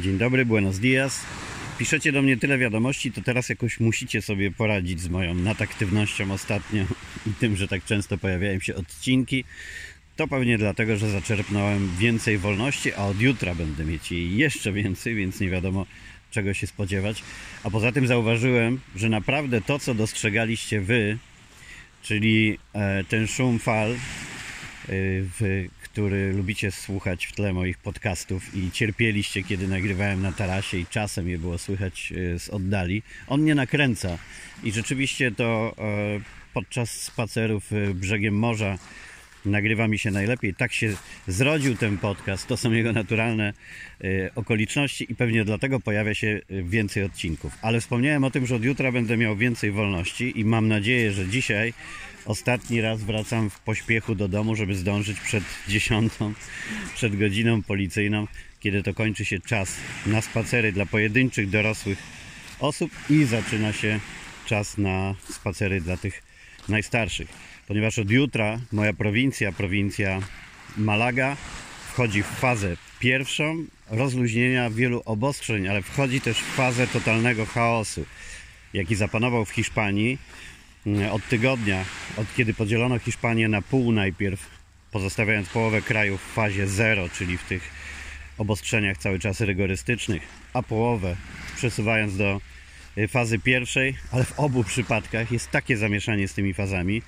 Dzień 0.00 0.18
dobry, 0.18 0.46
buenos 0.46 0.78
dias. 0.78 1.20
Piszecie 1.78 2.12
do 2.12 2.22
mnie 2.22 2.36
tyle 2.36 2.58
wiadomości, 2.58 3.12
to 3.12 3.20
teraz 3.22 3.48
jakoś 3.48 3.80
musicie 3.80 4.22
sobie 4.22 4.50
poradzić 4.50 5.00
z 5.00 5.08
moją 5.08 5.34
nadaktywnością 5.34 6.32
ostatnio 6.32 6.84
i 7.26 7.30
tym, 7.30 7.56
że 7.56 7.68
tak 7.68 7.84
często 7.84 8.18
pojawiają 8.18 8.60
się 8.60 8.74
odcinki. 8.74 9.44
To 10.16 10.28
pewnie 10.28 10.58
dlatego, 10.58 10.96
że 10.96 11.10
zaczerpnąłem 11.10 11.90
więcej 11.98 12.38
wolności, 12.38 12.94
a 12.94 13.04
od 13.06 13.20
jutra 13.20 13.54
będę 13.54 13.84
mieć 13.84 14.12
jej 14.12 14.36
jeszcze 14.36 14.72
więcej, 14.72 15.14
więc 15.14 15.40
nie 15.40 15.50
wiadomo 15.50 15.86
czego 16.30 16.54
się 16.54 16.66
spodziewać. 16.66 17.22
A 17.62 17.70
poza 17.70 17.92
tym 17.92 18.06
zauważyłem, 18.06 18.80
że 18.96 19.08
naprawdę 19.08 19.60
to, 19.60 19.78
co 19.78 19.94
dostrzegaliście 19.94 20.80
wy, 20.80 21.18
czyli 22.02 22.58
e, 22.74 23.04
ten 23.04 23.26
szum 23.26 23.58
fal, 23.58 23.94
w, 24.88 25.66
który 25.82 26.32
lubicie 26.32 26.70
słuchać 26.70 27.26
w 27.26 27.32
tle 27.32 27.52
moich 27.52 27.78
podcastów 27.78 28.54
i 28.54 28.70
cierpieliście, 28.70 29.42
kiedy 29.42 29.68
nagrywałem 29.68 30.22
na 30.22 30.32
tarasie 30.32 30.78
i 30.78 30.86
czasem 30.86 31.28
je 31.28 31.38
było 31.38 31.58
słychać 31.58 32.12
y, 32.16 32.38
z 32.38 32.48
oddali. 32.48 33.02
On 33.28 33.40
mnie 33.40 33.54
nakręca 33.54 34.18
i 34.62 34.72
rzeczywiście 34.72 35.32
to 35.32 35.74
e, 35.78 36.20
podczas 36.54 36.90
spacerów 36.90 37.72
y, 37.72 37.94
brzegiem 37.94 38.38
morza 38.38 38.78
nagrywa 39.46 39.88
mi 39.88 39.98
się 39.98 40.10
najlepiej. 40.10 40.54
Tak 40.54 40.72
się 40.72 40.92
zrodził 41.26 41.76
ten 41.76 41.98
podcast. 41.98 42.46
To 42.46 42.56
są 42.56 42.72
jego 42.72 42.92
naturalne 42.92 43.52
y, 44.04 44.30
okoliczności 44.34 45.12
i 45.12 45.14
pewnie 45.14 45.44
dlatego 45.44 45.80
pojawia 45.80 46.14
się 46.14 46.26
y, 46.50 46.62
więcej 46.62 47.02
odcinków. 47.02 47.52
Ale 47.62 47.80
wspomniałem 47.80 48.24
o 48.24 48.30
tym, 48.30 48.46
że 48.46 48.56
od 48.56 48.64
jutra 48.64 48.92
będę 48.92 49.16
miał 49.16 49.36
więcej 49.36 49.70
wolności 49.70 50.40
i 50.40 50.44
mam 50.44 50.68
nadzieję, 50.68 51.12
że 51.12 51.28
dzisiaj 51.28 51.72
ostatni 52.24 52.80
raz 52.80 53.02
wracam 53.02 53.50
w 53.50 53.60
pośpiechu 53.60 54.14
do 54.14 54.28
domu, 54.28 54.56
żeby 54.56 54.74
zdążyć 54.74 55.20
przed 55.20 55.44
dziesiątą, 55.68 56.34
przed 56.94 57.16
godziną 57.16 57.62
policyjną, 57.62 58.26
kiedy 58.60 58.82
to 58.82 58.94
kończy 58.94 59.24
się 59.24 59.40
czas 59.40 59.76
na 60.06 60.20
spacery 60.20 60.72
dla 60.72 60.86
pojedynczych 60.86 61.50
dorosłych 61.50 61.98
osób 62.60 62.90
i 63.10 63.24
zaczyna 63.24 63.72
się 63.72 64.00
czas 64.46 64.78
na 64.78 65.14
spacery 65.30 65.80
dla 65.80 65.96
tych 65.96 66.22
najstarszych. 66.68 67.28
Ponieważ 67.68 67.98
od 67.98 68.10
jutra 68.10 68.58
moja 68.72 68.92
prowincja, 68.92 69.52
prowincja 69.52 70.20
Malaga, 70.76 71.36
wchodzi 71.92 72.22
w 72.22 72.26
fazę 72.26 72.76
pierwszą 73.00 73.64
rozluźnienia 73.90 74.70
wielu 74.70 75.02
obostrzeń, 75.04 75.68
ale 75.68 75.82
wchodzi 75.82 76.20
też 76.20 76.38
w 76.38 76.54
fazę 76.54 76.86
totalnego 76.86 77.46
chaosu, 77.46 78.06
jaki 78.74 78.94
zapanował 78.94 79.44
w 79.44 79.50
Hiszpanii 79.50 80.18
mm, 80.86 81.12
od 81.12 81.28
tygodnia, 81.28 81.84
od 82.16 82.26
kiedy 82.36 82.54
podzielono 82.54 82.98
Hiszpanię 82.98 83.48
na 83.48 83.62
pół 83.62 83.92
najpierw, 83.92 84.50
pozostawiając 84.90 85.48
połowę 85.48 85.82
kraju 85.82 86.18
w 86.18 86.32
fazie 86.34 86.66
zero, 86.68 87.08
czyli 87.08 87.38
w 87.38 87.44
tych 87.44 87.70
obostrzeniach 88.38 88.98
cały 88.98 89.18
czas 89.18 89.40
rygorystycznych, 89.40 90.22
a 90.52 90.62
połowę 90.62 91.16
przesuwając 91.56 92.16
do 92.16 92.40
fazy 93.08 93.38
pierwszej, 93.38 93.94
ale 94.12 94.24
w 94.24 94.40
obu 94.40 94.64
przypadkach 94.64 95.32
jest 95.32 95.50
takie 95.50 95.76
zamieszanie 95.76 96.28
z 96.28 96.34
tymi 96.34 96.54
fazami, 96.54 97.02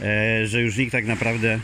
e, 0.00 0.46
że 0.46 0.62
już 0.62 0.76
nikt 0.76 0.92
tak 0.92 1.06
naprawdę 1.06 1.60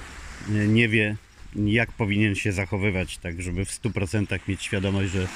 y, 0.49 0.69
nie 0.69 0.89
wie, 0.89 1.17
jak 1.57 1.93
powinien 1.93 2.35
się 2.35 2.53
zachowywać, 2.53 3.19
tak 3.19 3.43
żeby 3.43 3.65
w 3.65 3.71
100% 3.71 4.39
mieć 4.49 4.63
świadomość, 4.63 5.13
że 5.13 5.27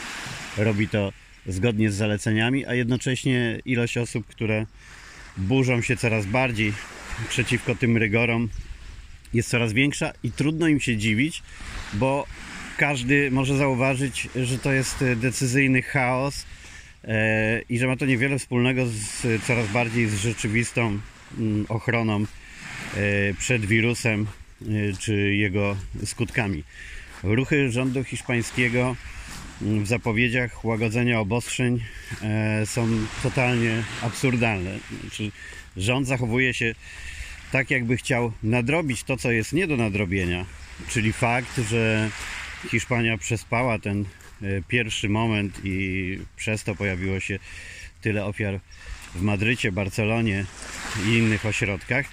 robi 0.57 0.89
to 0.89 1.13
zgodnie 1.47 1.91
z 1.91 1.95
zaleceniami, 1.95 2.67
a 2.67 2.75
jednocześnie 2.75 3.61
ilość 3.65 3.99
osób, 3.99 4.27
które 4.27 4.67
burzą 5.37 5.83
się 5.83 5.97
coraz 5.97 6.27
bardziej 6.27 6.73
przeciwko 7.29 7.75
tym 7.75 7.97
rygorom 7.97 8.49
jest 9.35 9.49
coraz 9.49 9.73
większa 9.73 10.13
i 10.23 10.33
trudno 10.33 10.69
im 10.69 10.81
się 10.81 10.97
dziwić, 10.97 11.43
bo 11.95 12.27
każdy 12.77 13.31
może 13.31 13.57
zauważyć, 13.57 14.29
że 14.37 14.59
to 14.59 14.73
jest 14.73 15.03
e, 15.03 15.17
decyzyjny 15.17 15.83
chaos 15.83 16.43
e, 16.43 16.64
i 17.69 17.79
że 17.79 17.87
ma 17.87 17.97
to 17.97 18.07
niewiele 18.07 18.39
wspólnego 18.39 18.87
z 18.87 19.27
coraz 19.47 19.69
bardziej 19.69 20.09
z 20.09 20.15
rzeczywistą 20.15 20.99
mm, 21.39 21.67
ochroną 21.69 22.21
e, 22.21 22.27
przed 23.39 23.67
wirusem 23.67 24.27
e, 24.63 24.67
czy 25.01 25.35
jego 25.35 25.77
skutkami. 26.05 26.65
Ruchy 27.23 27.71
rządu 27.71 28.05
hiszpańskiego 28.05 28.97
mm, 29.63 29.85
w 29.85 29.87
zapowiedziach 29.87 30.65
łagodzenia 30.65 31.21
obostrzeń 31.21 31.81
e, 32.23 32.67
są 32.67 32.89
totalnie 33.23 33.83
absurdalne. 34.03 34.79
Znaczy, 35.01 35.31
rząd 35.77 36.07
zachowuje 36.07 36.55
się 36.55 36.75
tak, 37.53 37.71
jakby 37.71 37.97
chciał 37.97 38.33
nadrobić 38.43 39.05
to, 39.05 39.17
co 39.17 39.31
jest 39.31 39.53
nie 39.53 39.67
do 39.67 39.77
nadrobienia, 39.77 40.45
czyli 40.89 41.13
fakt, 41.13 41.61
że 41.71 42.11
Hiszpania 42.71 43.19
przespała 43.19 43.79
ten 43.79 44.01
e, 44.01 44.24
pierwszy 44.69 45.09
moment 45.09 45.61
i 45.65 46.19
przez 46.37 46.65
to 46.65 46.75
pojawiło 46.75 47.21
się 47.21 47.39
tyle 48.01 48.25
ofiar 48.25 48.61
w 49.15 49.23
Madrycie, 49.23 49.73
Barcelonie 49.73 50.45
i 51.07 51.09
innych 51.09 51.47
ośrodkach. 51.47 52.07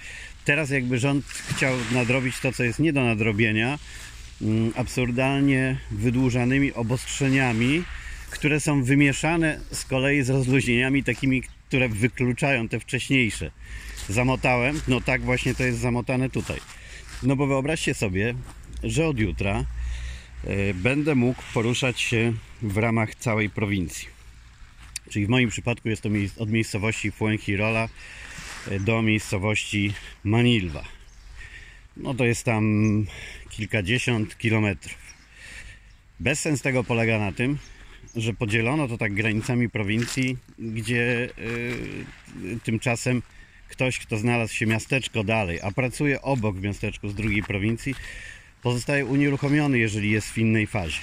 Teraz 0.44 0.70
jakby 0.70 0.98
rząd 0.98 1.24
chciał 1.24 1.74
nadrobić 1.92 2.40
to, 2.40 2.52
co 2.52 2.64
jest 2.64 2.78
nie 2.78 2.92
do 2.92 3.04
nadrobienia, 3.04 3.78
mm, 4.42 4.72
absurdalnie 4.76 5.76
wydłużanymi 5.90 6.72
obostrzeniami, 6.72 7.84
które 8.30 8.60
są 8.60 8.82
wymieszane 8.84 9.60
z 9.72 9.84
kolei 9.84 10.22
z 10.22 10.30
rozluźnieniami 10.30 11.04
takimi, 11.04 11.42
które 11.68 11.88
wykluczają 11.88 12.68
te 12.68 12.80
wcześniejsze. 12.80 13.50
Zamotałem, 14.08 14.80
no 14.88 15.00
tak 15.00 15.22
właśnie 15.22 15.54
to 15.54 15.62
jest 15.62 15.78
zamotane 15.78 16.30
tutaj. 16.30 16.60
No 17.22 17.36
bo 17.36 17.46
wyobraźcie 17.46 17.94
sobie, 17.94 18.34
że 18.82 19.06
od 19.06 19.18
jutra 19.18 19.58
e, 19.58 19.64
będę 20.74 21.14
mógł 21.14 21.42
poruszać 21.54 22.00
się 22.00 22.32
w 22.62 22.76
ramach 22.76 23.14
całej 23.14 23.50
prowincji. 23.50 24.08
Czyli 25.10 25.26
w 25.26 25.28
moim 25.28 25.48
przypadku 25.48 25.88
jest 25.88 26.02
to 26.02 26.08
od 26.38 26.50
miejscowości 26.50 27.10
Fuengirola 27.10 27.88
e, 28.70 28.80
do 28.80 29.02
miejscowości 29.02 29.92
Manilwa. 30.24 30.84
No 31.96 32.14
to 32.14 32.24
jest 32.24 32.44
tam 32.44 33.06
kilkadziesiąt 33.50 34.38
kilometrów. 34.38 34.98
Bezsens 36.20 36.62
tego 36.62 36.84
polega 36.84 37.18
na 37.18 37.32
tym, 37.32 37.58
że 38.16 38.34
podzielono 38.34 38.88
to 38.88 38.98
tak 38.98 39.14
granicami 39.14 39.70
prowincji, 39.70 40.36
gdzie 40.58 41.28
y, 41.38 42.60
tymczasem 42.64 43.22
ktoś, 43.68 43.98
kto 43.98 44.16
znalazł 44.16 44.54
się 44.54 44.66
miasteczko 44.66 45.24
dalej, 45.24 45.60
a 45.62 45.70
pracuje 45.70 46.22
obok 46.22 46.56
miasteczku 46.56 47.08
z 47.08 47.14
drugiej 47.14 47.42
prowincji, 47.42 47.94
pozostaje 48.62 49.06
unieruchomiony, 49.06 49.78
jeżeli 49.78 50.10
jest 50.10 50.30
w 50.30 50.38
innej 50.38 50.66
fazie. 50.66 51.00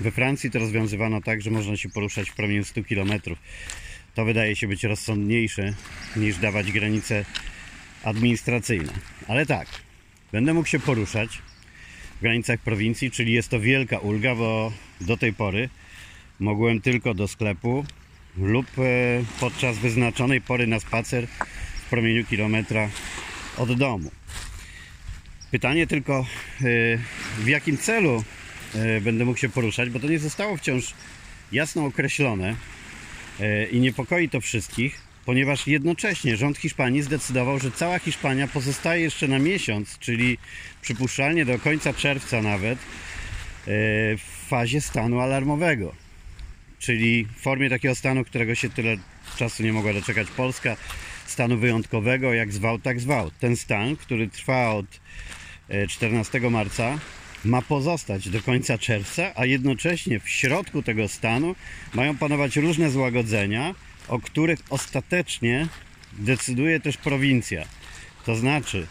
We 0.00 0.10
Francji 0.10 0.50
to 0.50 0.58
rozwiązywano 0.58 1.20
tak, 1.20 1.42
że 1.42 1.50
można 1.50 1.76
się 1.76 1.88
poruszać 1.88 2.30
w 2.30 2.34
promieniu 2.34 2.64
100 2.64 2.84
km. 2.84 3.12
To 4.14 4.24
wydaje 4.24 4.56
się 4.56 4.68
być 4.68 4.84
rozsądniejsze 4.84 5.74
niż 6.16 6.38
dawać 6.38 6.72
granice 6.72 7.24
administracyjne. 8.04 8.92
Ale 9.28 9.46
tak, 9.46 9.68
będę 10.32 10.54
mógł 10.54 10.68
się 10.68 10.80
poruszać 10.80 11.42
w 12.18 12.20
granicach 12.20 12.60
prowincji, 12.60 13.10
czyli 13.10 13.32
jest 13.32 13.48
to 13.48 13.60
wielka 13.60 13.98
ulga, 13.98 14.34
bo 14.34 14.72
do 15.00 15.16
tej 15.16 15.32
pory 15.32 15.68
mogłem 16.40 16.80
tylko 16.80 17.14
do 17.14 17.28
sklepu 17.28 17.84
lub 18.36 18.66
e, 18.78 18.82
podczas 19.40 19.78
wyznaczonej 19.78 20.40
pory 20.40 20.66
na 20.66 20.80
spacer 20.80 21.26
w 21.86 21.90
promieniu 21.90 22.24
kilometra 22.24 22.88
od 23.56 23.78
domu. 23.78 24.10
Pytanie 25.54 25.86
tylko, 25.86 26.18
e, 26.18 26.64
w 27.38 27.48
jakim 27.48 27.78
celu 27.78 28.24
e, 28.74 29.00
będę 29.00 29.24
mógł 29.24 29.38
się 29.38 29.48
poruszać, 29.48 29.90
bo 29.90 30.00
to 30.00 30.08
nie 30.08 30.18
zostało 30.18 30.56
wciąż 30.56 30.94
jasno 31.52 31.84
określone 31.84 32.56
e, 33.40 33.66
i 33.66 33.80
niepokoi 33.80 34.28
to 34.28 34.40
wszystkich, 34.40 35.00
ponieważ 35.24 35.66
jednocześnie 35.66 36.36
rząd 36.36 36.58
Hiszpanii 36.58 37.02
zdecydował, 37.02 37.58
że 37.58 37.70
cała 37.70 37.98
Hiszpania 37.98 38.48
pozostaje 38.48 39.02
jeszcze 39.02 39.28
na 39.28 39.38
miesiąc, 39.38 39.98
czyli 39.98 40.38
przypuszczalnie 40.82 41.44
do 41.44 41.58
końca 41.58 41.92
czerwca 41.92 42.42
nawet, 42.42 42.78
w 43.66 44.46
fazie 44.48 44.80
stanu 44.80 45.20
alarmowego 45.20 45.94
czyli 46.78 47.24
w 47.24 47.40
formie 47.40 47.70
takiego 47.70 47.94
stanu, 47.94 48.24
którego 48.24 48.54
się 48.54 48.70
tyle 48.70 48.96
czasu 49.36 49.62
nie 49.62 49.72
mogła 49.72 49.92
doczekać 49.92 50.28
Polska, 50.30 50.76
stanu 51.26 51.58
wyjątkowego, 51.58 52.34
jak 52.34 52.52
zwał, 52.52 52.78
tak 52.78 53.00
zwał. 53.00 53.30
Ten 53.40 53.56
stan, 53.56 53.96
który 53.96 54.28
trwa 54.28 54.70
od 54.70 54.86
14 55.88 56.40
marca, 56.50 56.98
ma 57.44 57.62
pozostać 57.62 58.28
do 58.28 58.42
końca 58.42 58.78
czerwca, 58.78 59.32
a 59.34 59.46
jednocześnie 59.46 60.20
w 60.20 60.28
środku 60.28 60.82
tego 60.82 61.08
stanu 61.08 61.54
mają 61.94 62.16
panować 62.16 62.56
różne 62.56 62.90
złagodzenia, 62.90 63.74
o 64.08 64.18
których 64.18 64.58
ostatecznie 64.70 65.68
decyduje 66.12 66.80
też 66.80 66.96
prowincja. 66.96 67.64
To 68.26 68.36
znaczy, 68.36 68.86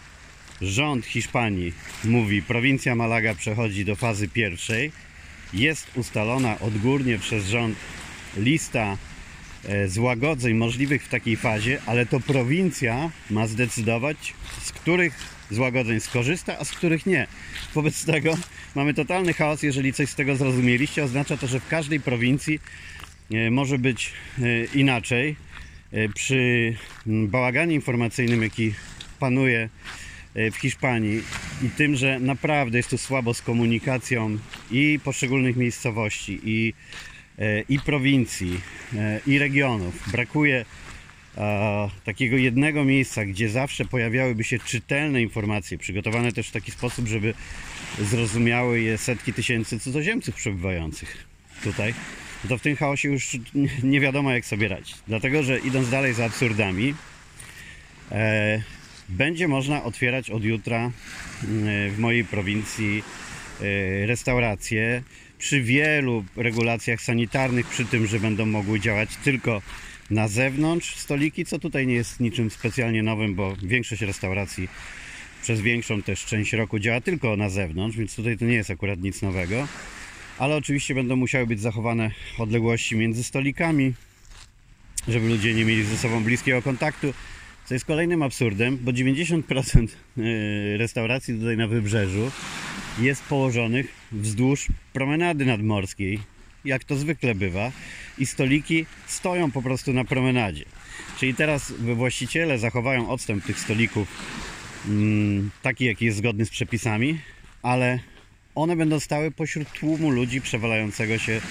rząd 0.62 1.06
Hiszpanii 1.06 1.74
mówi, 2.04 2.42
prowincja 2.42 2.96
Malaga 2.96 3.36
przechodzi 3.36 3.86
do 3.86 3.96
fazy 3.96 4.28
pierwszej, 4.28 4.92
jest 5.54 5.98
ustalona 5.98 6.60
odgórnie 6.60 7.20
przez 7.20 7.48
rząd 7.48 7.76
lista 8.38 8.98
e, 9.66 9.88
złagodzeń 9.88 10.54
możliwych 10.54 11.04
w 11.04 11.10
takiej 11.10 11.38
fazie, 11.38 11.82
ale 11.86 12.06
to 12.06 12.20
prowincja 12.20 13.12
ma 13.30 13.48
zdecydować, 13.48 14.34
z 14.62 14.72
których 14.72 15.33
złagodzeń 15.52 16.00
skorzysta, 16.00 16.60
a 16.60 16.66
z 16.66 16.72
których 16.72 17.06
nie. 17.06 17.28
Wobec 17.74 18.06
tego 18.06 18.38
mamy 18.76 18.94
totalny 18.94 19.34
chaos, 19.34 19.64
jeżeli 19.64 19.94
coś 19.94 20.10
z 20.10 20.16
tego 20.16 20.36
zrozumieliście. 20.36 21.04
Oznacza 21.04 21.38
to, 21.38 21.48
że 21.48 21.60
w 21.60 21.68
każdej 21.68 22.00
prowincji 22.00 22.60
e, 23.32 23.52
może 23.52 23.78
być 23.80 24.12
e, 24.40 24.66
inaczej. 24.66 25.36
E, 25.92 26.10
Przy 26.10 26.74
bałaganie 27.06 27.76
informacyjnym, 27.76 28.44
jaki 28.44 28.74
panuje 29.20 29.70
w 30.52 30.56
Hiszpanii 30.56 31.22
i 31.64 31.70
tym, 31.70 31.96
że 31.96 32.20
naprawdę 32.20 32.78
jest 32.78 32.90
tu 32.90 32.98
słabo 32.98 33.34
z 33.34 33.42
komunikacją 33.42 34.38
i 34.72 35.00
poszczególnych 35.04 35.56
miejscowości, 35.56 36.40
i, 36.44 36.74
i 37.70 37.80
prowincji, 37.80 38.60
i 39.28 39.40
regionów. 39.40 40.12
Brakuje 40.12 40.66
a, 41.38 41.90
takiego 42.06 42.38
jednego 42.38 42.84
miejsca, 42.86 43.26
gdzie 43.26 43.50
zawsze 43.50 43.86
pojawiałyby 43.86 44.44
się 44.44 44.60
czytelne 44.60 45.22
informacje, 45.22 45.78
przygotowane 45.78 46.32
też 46.32 46.48
w 46.48 46.52
taki 46.52 46.72
sposób, 46.72 47.08
żeby 47.08 47.34
zrozumiały 48.00 48.82
je 48.82 48.98
setki 48.98 49.34
tysięcy 49.34 49.80
cudzoziemców 49.80 50.36
przebywających 50.36 51.28
tutaj, 51.64 51.94
to 52.50 52.58
w 52.58 52.62
tym 52.62 52.76
chaosie 52.76 53.10
już 53.10 53.38
nie- 53.84 54.00
wiadomo 54.00 54.32
jak 54.32 54.46
sobie 54.46 54.68
radzić. 54.68 54.96
Dlatego, 55.08 55.44
że 55.44 55.60
idąc 55.60 55.90
dalej 55.90 56.14
za 56.14 56.26
absurdami, 56.26 56.94
e, 58.12 58.64
będzie 59.10 59.48
można 59.48 59.84
otwierać 59.84 60.30
od 60.30 60.44
jutra 60.44 60.86
e, 60.86 60.92
w 61.90 61.96
mojej 62.00 62.26
prowincji 62.26 63.04
e, 63.62 64.06
restauracje 64.06 65.04
przy 65.38 65.62
wielu 65.62 66.26
regulacjach 66.36 67.02
sanitarnych, 67.02 67.68
przy 67.68 67.86
tym, 67.86 68.08
że 68.08 68.20
będą 68.20 68.46
mogły 68.46 68.80
działać 68.80 69.10
tylko 69.24 69.62
na 70.10 70.28
zewnątrz 70.28 70.96
stoliki, 70.96 71.46
co 71.46 71.60
tutaj 71.60 71.88
nie 71.88 71.94
jest 71.94 72.20
niczym 72.20 72.50
specjalnie 72.50 73.04
nowym, 73.04 73.36
bo 73.36 73.56
większość 73.64 74.02
restauracji 74.02 74.68
przez 75.42 75.62
większą 75.62 76.02
też 76.02 76.26
część 76.26 76.54
roku 76.54 76.80
działa 76.80 77.02
tylko 77.02 77.38
na 77.38 77.50
zewnątrz, 77.50 77.98
więc 77.98 78.16
tutaj 78.16 78.38
to 78.38 78.46
nie 78.46 78.54
jest 78.54 78.72
akurat 78.72 79.00
nic 79.00 79.22
nowego. 79.22 79.68
Ale 80.40 80.56
oczywiście 80.56 80.96
będą 80.96 81.16
musiały 81.16 81.48
być 81.48 81.62
zachowane 81.62 82.12
odległości 82.38 82.96
między 82.96 83.24
stolikami, 83.24 83.94
żeby 85.08 85.28
ludzie 85.28 85.54
nie 85.54 85.66
mieli 85.66 85.84
ze 85.84 85.98
sobą 85.98 86.24
bliskiego 86.24 86.62
kontaktu. 86.62 87.14
Co 87.66 87.74
jest 87.74 87.86
kolejnym 87.86 88.22
absurdem, 88.22 88.78
bo 88.82 88.92
90% 88.92 89.88
y, 90.18 90.78
restauracji 90.78 91.40
tutaj 91.40 91.58
na 91.58 91.68
wybrzeżu 91.68 92.32
jest 93.00 93.24
położonych 93.24 93.88
wzdłuż 94.12 94.68
promenady 94.94 95.46
nadmorskiej, 95.46 96.20
jak 96.66 96.84
to 96.84 96.96
zwykle 96.96 97.36
bywa, 97.36 97.72
i 98.18 98.26
stoliki 98.26 98.86
stoją 99.08 99.52
po 99.52 99.62
prostu 99.62 99.94
na 99.94 100.06
promenadzie. 100.06 100.66
Czyli 101.20 101.36
teraz 101.36 101.72
właściciele 101.72 102.60
zachowają 102.60 103.10
odstęp 103.10 103.46
tych 103.46 103.60
stolików 103.60 104.08
mm, 104.88 105.52
taki, 105.62 105.86
jaki 105.86 106.06
jest 106.06 106.18
zgodny 106.18 106.46
z 106.46 106.50
przepisami, 106.50 107.20
ale 107.62 108.00
one 108.56 108.76
będą 108.76 109.00
stały 109.00 109.32
pośród 109.32 109.72
tłumu 109.72 110.10
ludzi 110.10 110.42
przewalającego 110.42 111.18
się 111.18 111.42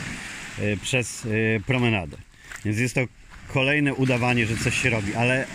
e, 0.58 0.76
przez 0.76 1.26
e, 1.26 1.60
promenadę. 1.60 2.16
Więc 2.64 2.78
jest 2.78 2.94
to 2.94 3.00
kolejne 3.48 3.94
udawanie, 3.94 4.46
że 4.46 4.56
coś 4.56 4.82
się 4.82 4.90
robi, 4.90 5.14
ale 5.14 5.46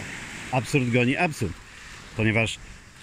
absurd 0.51 0.89
goni 0.91 1.17
absurd, 1.17 1.53
ponieważ 2.17 2.57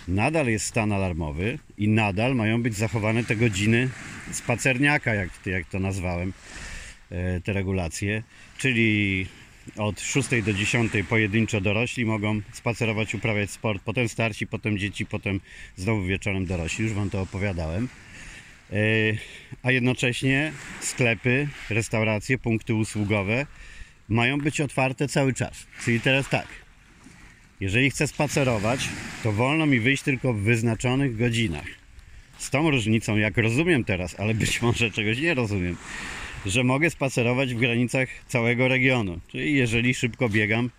nadal 0.08 0.46
jest 0.46 0.66
stan 0.66 0.92
alarmowy 0.92 1.58
i 1.78 1.88
nadal 1.88 2.34
mają 2.34 2.62
być 2.62 2.74
zachowane 2.74 3.24
te 3.24 3.36
godziny 3.36 3.88
spacerniaka, 4.32 5.14
jak, 5.14 5.28
jak 5.46 5.66
to 5.66 5.78
nazwałem, 5.78 6.32
e, 7.10 7.40
te 7.40 7.52
regulacje, 7.52 8.22
czyli 8.58 9.26
od 9.76 10.00
6 10.00 10.28
do 10.44 10.52
10 10.52 10.92
pojedynczo 11.08 11.60
dorośli 11.60 12.04
mogą 12.04 12.40
spacerować, 12.52 13.14
uprawiać 13.14 13.50
sport, 13.50 13.82
potem 13.84 14.08
starsi, 14.08 14.46
potem 14.46 14.78
dzieci, 14.78 15.06
potem 15.06 15.40
znowu 15.76 16.04
wieczorem 16.04 16.46
dorośli, 16.46 16.84
już 16.84 16.92
Wam 16.92 17.10
to 17.10 17.20
opowiadałem. 17.20 17.88
E, 18.72 18.76
A 19.62 19.72
jednocześnie 19.72 20.52
sklepy, 20.80 21.48
restauracje, 21.70 22.38
punkty 22.38 22.74
usługowe 22.74 23.46
mają 24.08 24.38
być 24.38 24.60
otwarte 24.60 25.08
cały 25.08 25.34
czas. 25.34 25.66
Czyli 25.84 26.00
teraz 26.00 26.28
tak, 26.28 26.46
jeżeli 27.60 27.90
chcę 27.90 28.06
spacerować, 28.06 28.88
to 29.22 29.32
wolno 29.32 29.66
mi 29.66 29.80
wyjść 29.80 30.02
tylko 30.02 30.32
w 30.32 30.40
wyznaczonych 30.40 31.16
godzinach. 31.16 31.66
Z 32.38 32.50
tą 32.50 32.70
różnicą, 32.70 33.16
jak 33.16 33.36
rozumiem 33.36 33.84
teraz, 33.84 34.20
ale 34.20 34.34
być 34.34 34.62
może 34.62 34.90
czegoś 34.90 35.18
nie 35.18 35.34
rozumiem, 35.34 35.76
że 36.46 36.64
mogę 36.64 36.90
spacerować 36.90 37.54
w 37.54 37.58
granicach 37.58 38.08
całego 38.28 38.68
regionu. 38.68 39.20
Czyli 39.28 39.54
jeżeli 39.54 39.94
szybko 39.94 40.28
biegam, 40.28 40.70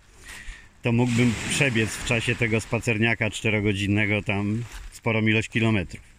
to 0.82 0.92
mógłbym 0.92 1.34
przebiec 1.50 1.90
w 1.90 2.04
czasie 2.04 2.34
tego 2.34 2.60
spacerniaka 2.60 3.30
czterogodzinnego 3.30 4.22
tam 4.22 4.64
sporą 4.92 5.26
ilość 5.26 5.48
kilometrów. 5.48 6.16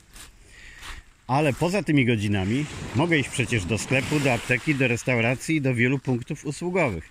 Ale 1.27 1.53
poza 1.53 1.83
tymi 1.83 2.05
godzinami 2.05 2.65
mogę 2.95 3.17
iść 3.17 3.29
przecież 3.29 3.65
do 3.65 3.77
sklepu, 3.77 4.19
do 4.19 4.33
apteki, 4.33 4.75
do 4.75 4.87
restauracji 4.87 5.61
do 5.61 5.75
wielu 5.75 5.99
punktów 5.99 6.45
usługowych. 6.45 7.09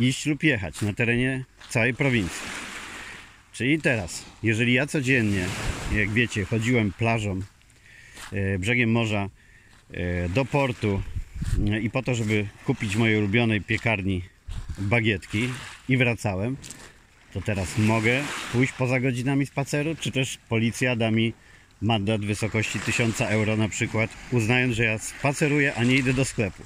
Iść 0.00 0.26
lub 0.26 0.42
jechać 0.42 0.82
na 0.82 0.92
terenie 0.92 1.44
całej 1.70 1.94
prowincji. 1.94 2.59
Czyli 3.52 3.80
teraz, 3.80 4.24
jeżeli 4.42 4.72
ja 4.72 4.86
codziennie, 4.86 5.46
jak 5.94 6.10
wiecie, 6.10 6.44
chodziłem 6.44 6.92
plażą, 6.92 7.40
e, 8.32 8.58
brzegiem 8.58 8.90
morza 8.90 9.28
e, 9.90 10.28
do 10.28 10.44
portu 10.44 11.02
e, 11.70 11.80
i 11.80 11.90
po 11.90 12.02
to, 12.02 12.14
żeby 12.14 12.46
kupić 12.64 12.96
mojej 12.96 13.18
ulubionej 13.18 13.60
piekarni 13.60 14.22
bagietki 14.78 15.48
i 15.88 15.96
wracałem, 15.96 16.56
to 17.32 17.40
teraz 17.40 17.78
mogę 17.78 18.22
pójść 18.52 18.72
poza 18.72 19.00
godzinami 19.00 19.46
spaceru, 19.46 19.94
czy 20.00 20.10
też 20.10 20.38
policja 20.48 20.96
da 20.96 21.10
mi 21.10 21.32
mandat 21.82 22.20
w 22.20 22.26
wysokości 22.26 22.80
1000 22.80 23.20
euro 23.20 23.56
na 23.56 23.68
przykład, 23.68 24.10
uznając, 24.32 24.74
że 24.74 24.84
ja 24.84 24.98
spaceruję, 24.98 25.74
a 25.74 25.84
nie 25.84 25.94
idę 25.94 26.12
do 26.12 26.24
sklepu. 26.24 26.62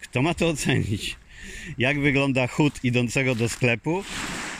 Kto 0.00 0.22
ma 0.22 0.34
to 0.34 0.48
ocenić? 0.48 1.16
Jak 1.78 2.00
wygląda 2.00 2.46
chód 2.46 2.84
idącego 2.84 3.34
do 3.34 3.48
sklepu, 3.48 4.04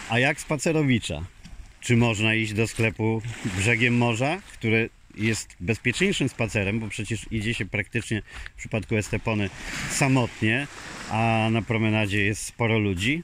a 0.09 0.19
jak 0.19 0.41
spacerowicza? 0.41 1.25
Czy 1.87 1.97
można 1.97 2.35
iść 2.35 2.53
do 2.53 2.69
sklepu 2.69 3.23
brzegiem 3.59 3.97
morza, 3.97 4.43
które 4.53 4.89
jest 5.15 5.57
bezpieczniejszym 5.61 6.29
spacerem, 6.29 6.81
bo 6.81 6.89
przecież 6.89 7.27
idzie 7.31 7.55
się 7.55 7.67
praktycznie 7.67 8.23
w 8.57 8.59
przypadku 8.59 8.97
Estepony 8.97 9.51
samotnie, 9.91 10.67
a 11.11 11.49
na 11.53 11.63
promenadzie 11.63 12.25
jest 12.25 12.43
sporo 12.43 12.79
ludzi? 12.79 13.23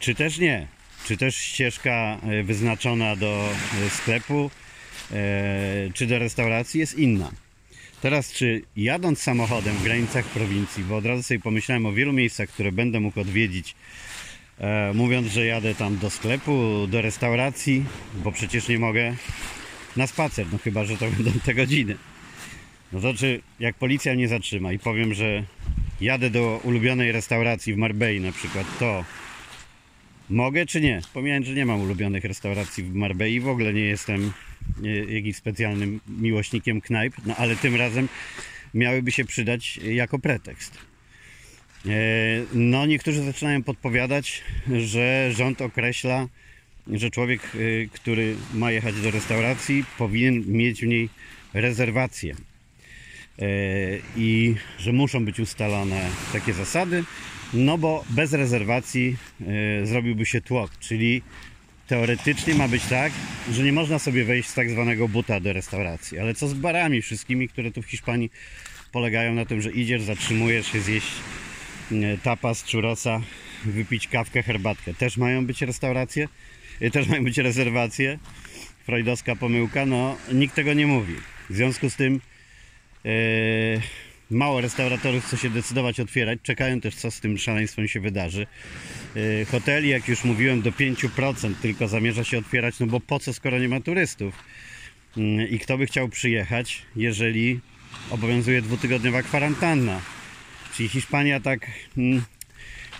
Czy 0.00 0.14
też 0.14 0.38
nie? 0.38 0.66
Czy 1.06 1.16
też 1.16 1.36
ścieżka 1.36 2.18
e, 2.22 2.42
wyznaczona 2.42 3.16
do 3.16 3.48
e, 3.86 3.90
sklepu 3.90 4.50
e, 5.12 5.16
czy 5.94 6.06
do 6.06 6.18
restauracji 6.18 6.80
jest 6.80 6.98
inna? 6.98 7.32
Teraz, 8.00 8.32
czy 8.32 8.62
jadąc 8.76 9.22
samochodem 9.22 9.76
w 9.76 9.82
granicach 9.82 10.24
prowincji, 10.24 10.84
bo 10.84 10.96
od 10.96 11.06
razu 11.06 11.22
sobie 11.22 11.40
pomyślałem 11.40 11.86
o 11.86 11.92
wielu 11.92 12.12
miejscach, 12.12 12.48
które 12.48 12.72
będę 12.72 13.00
mógł 13.00 13.20
odwiedzić, 13.20 13.74
e, 14.58 14.92
mówiąc, 14.94 15.26
że 15.26 15.46
jadę 15.46 15.74
tam 15.74 15.98
do 15.98 16.10
sklepu, 16.10 16.86
do 16.88 17.02
restauracji, 17.02 17.84
bo 18.14 18.32
przecież 18.32 18.68
nie 18.68 18.78
mogę 18.78 19.14
na 19.96 20.06
spacer, 20.06 20.46
no 20.52 20.58
chyba, 20.58 20.84
że 20.84 20.96
to 20.96 21.10
będą 21.16 21.40
te 21.40 21.54
godziny. 21.54 21.96
No 22.92 23.00
to 23.00 23.14
czy 23.14 23.40
jak 23.60 23.76
policja 23.76 24.14
mnie 24.14 24.28
zatrzyma 24.28 24.72
i 24.72 24.78
powiem, 24.78 25.14
że 25.14 25.44
jadę 26.00 26.30
do 26.30 26.60
ulubionej 26.64 27.12
restauracji 27.12 27.74
w 27.74 27.76
Marbei 27.76 28.20
na 28.20 28.32
przykład, 28.32 28.66
to 28.78 29.04
mogę 30.30 30.66
czy 30.66 30.80
nie? 30.80 31.00
Pomijając, 31.12 31.46
że 31.46 31.54
nie 31.54 31.66
mam 31.66 31.80
ulubionych 31.80 32.24
restauracji 32.24 32.84
w 32.84 32.94
Marbei 32.94 33.40
w 33.40 33.48
ogóle 33.48 33.72
nie 33.72 33.84
jestem 33.84 34.32
jakimś 35.08 35.36
specjalnym 35.36 36.00
miłośnikiem 36.08 36.80
knajp, 36.80 37.14
no 37.26 37.36
ale 37.36 37.56
tym 37.56 37.76
razem 37.76 38.08
miałyby 38.74 39.12
się 39.12 39.24
przydać 39.24 39.76
jako 39.76 40.18
pretekst. 40.18 40.78
E, 41.84 41.88
No, 42.52 42.86
niektórzy 42.86 43.22
zaczynają 43.22 43.62
podpowiadać, 43.62 44.42
że 44.78 45.32
rząd 45.32 45.62
określa, 45.62 46.28
że 46.92 47.10
człowiek, 47.10 47.40
e, 47.44 47.58
który 47.86 48.36
ma 48.54 48.70
jechać 48.70 49.00
do 49.00 49.10
restauracji, 49.10 49.84
powinien 49.98 50.44
mieć 50.46 50.80
w 50.80 50.86
niej 50.86 51.08
rezerwację. 51.54 52.34
E, 53.38 53.46
I 54.16 54.54
że 54.78 54.92
muszą 54.92 55.24
być 55.24 55.40
ustalone 55.40 56.10
takie 56.32 56.52
zasady, 56.52 57.04
no 57.54 57.78
bo 57.78 58.04
bez 58.10 58.32
rezerwacji 58.32 59.16
zrobiłby 59.84 60.26
się 60.26 60.40
tłok, 60.40 60.70
czyli 60.80 61.22
teoretycznie 61.86 62.54
ma 62.54 62.68
być 62.68 62.84
tak, 62.84 63.12
że 63.52 63.62
nie 63.64 63.72
można 63.72 63.98
sobie 63.98 64.24
wejść 64.24 64.48
z 64.48 64.54
tak 64.54 64.70
zwanego 64.70 65.08
buta 65.08 65.40
do 65.40 65.52
restauracji. 65.52 66.18
Ale 66.18 66.34
co 66.34 66.48
z 66.48 66.54
barami 66.54 67.02
wszystkimi, 67.02 67.48
które 67.48 67.70
tu 67.70 67.82
w 67.82 67.86
Hiszpanii 67.86 68.30
polegają 68.92 69.34
na 69.34 69.44
tym, 69.44 69.60
że 69.60 69.72
idziesz, 69.72 70.02
zatrzymujesz 70.02 70.72
się 70.72 70.80
zjeść 70.80 71.12
tapas, 72.22 72.64
churrosa, 72.72 73.20
wypić 73.64 74.08
kawkę, 74.08 74.42
herbatkę. 74.42 74.94
Też 74.94 75.16
mają 75.16 75.46
być 75.46 75.62
restauracje, 75.62 76.28
e, 76.80 76.90
też 76.90 77.08
mają 77.10 77.24
być 77.24 77.38
rezerwacje. 77.38 78.18
Freudowska 78.84 79.36
pomyłka, 79.36 79.86
no 79.86 80.16
nikt 80.32 80.54
tego 80.54 80.72
nie 80.72 80.86
mówi. 80.86 81.14
W 81.50 81.54
związku 81.54 81.90
z 81.90 81.96
tym 81.96 82.20
e, 83.04 83.08
mało 84.30 84.60
restauratorów 84.60 85.24
chce 85.24 85.36
się 85.36 85.50
decydować 85.50 86.00
otwierać, 86.00 86.38
czekają 86.42 86.80
też 86.80 86.94
co 86.94 87.10
z 87.10 87.20
tym 87.20 87.38
szaleństwem 87.38 87.88
się 87.88 88.00
wydarzy. 88.00 88.46
Yy, 89.14 89.46
Hoteli, 89.50 89.88
jak 89.88 90.08
już 90.08 90.24
mówiłem, 90.24 90.62
do 90.62 90.70
5% 90.70 91.54
tylko 91.62 91.88
zamierza 91.88 92.24
się 92.24 92.38
otwierać, 92.38 92.80
no 92.80 92.86
bo 92.86 93.00
po 93.00 93.18
co, 93.18 93.32
skoro 93.32 93.58
nie 93.58 93.68
ma 93.68 93.80
turystów? 93.80 94.34
Yy, 95.16 95.46
I 95.46 95.58
kto 95.58 95.78
by 95.78 95.86
chciał 95.86 96.08
przyjechać, 96.08 96.82
jeżeli 96.96 97.60
obowiązuje 98.10 98.62
dwutygodniowa 98.62 99.22
kwarantanna? 99.22 100.00
Czyli 100.76 100.88
Hiszpania 100.88 101.40
tak 101.40 101.70
mm, 101.96 102.22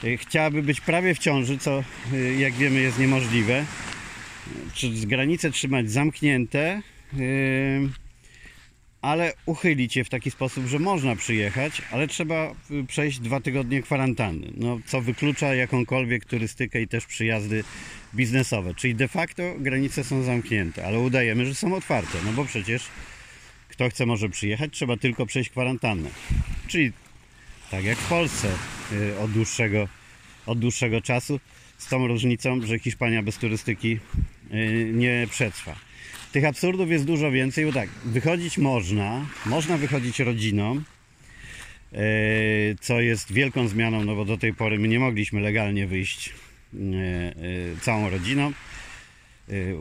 yy, 0.02 0.16
chciałaby 0.16 0.62
być 0.62 0.80
prawie 0.80 1.14
w 1.14 1.18
ciąży, 1.18 1.58
co 1.58 1.84
yy, 2.12 2.34
jak 2.34 2.52
wiemy 2.52 2.80
jest 2.80 2.98
niemożliwe. 2.98 3.64
Czy 4.74 4.90
granice 4.90 5.50
trzymać 5.50 5.90
zamknięte, 5.90 6.82
yy, 7.12 7.88
ale 9.02 9.32
uchylić 9.46 9.96
je 9.96 10.04
w 10.04 10.08
taki 10.08 10.30
sposób, 10.30 10.66
że 10.66 10.78
można 10.78 11.16
przyjechać, 11.16 11.82
ale 11.90 12.08
trzeba 12.08 12.54
y, 12.70 12.84
przejść 12.84 13.18
dwa 13.18 13.40
tygodnie 13.40 13.82
kwarantanny, 13.82 14.52
no, 14.56 14.78
co 14.86 15.00
wyklucza 15.00 15.54
jakąkolwiek 15.54 16.24
turystykę 16.24 16.80
i 16.80 16.88
też 16.88 17.06
przyjazdy 17.06 17.64
biznesowe. 18.14 18.74
Czyli 18.74 18.94
de 18.94 19.08
facto 19.08 19.42
granice 19.58 20.04
są 20.04 20.22
zamknięte, 20.22 20.86
ale 20.86 20.98
udajemy, 20.98 21.46
że 21.46 21.54
są 21.54 21.74
otwarte, 21.74 22.18
no 22.24 22.32
bo 22.32 22.44
przecież 22.44 22.82
kto 23.68 23.88
chce 23.88 24.06
może 24.06 24.28
przyjechać, 24.28 24.72
trzeba 24.72 24.96
tylko 24.96 25.26
przejść 25.26 25.50
kwarantannę. 25.50 26.10
Czyli 26.66 26.92
tak 27.70 27.84
jak 27.84 27.98
w 27.98 28.08
Polsce 28.08 28.48
y, 28.92 29.18
od 29.18 29.30
dłuższego, 29.30 29.88
od 30.46 30.58
dłuższego 30.58 31.00
czasu, 31.00 31.40
z 31.78 31.86
tą 31.88 32.06
różnicą, 32.06 32.60
że 32.66 32.78
Hiszpania 32.78 33.22
bez 33.22 33.38
turystyki 33.38 33.98
y, 34.54 34.90
nie 34.94 35.26
przetrwa. 35.30 35.76
Tych 36.32 36.44
absurdów 36.44 36.90
jest 36.90 37.04
dużo 37.04 37.30
więcej, 37.30 37.66
bo 37.66 37.72
tak, 37.72 37.88
wychodzić 38.04 38.58
można, 38.58 39.26
można 39.46 39.78
wychodzić 39.78 40.20
rodziną, 40.20 40.82
e, 41.92 41.98
co 42.80 43.00
jest 43.00 43.32
wielką 43.32 43.68
zmianą, 43.68 44.04
no 44.04 44.16
bo 44.16 44.24
do 44.24 44.38
tej 44.38 44.54
pory 44.54 44.78
my 44.78 44.88
nie 44.88 45.00
mogliśmy 45.00 45.40
legalnie 45.40 45.86
wyjść 45.86 46.34
całą 47.80 48.10
rodziną. 48.10 48.52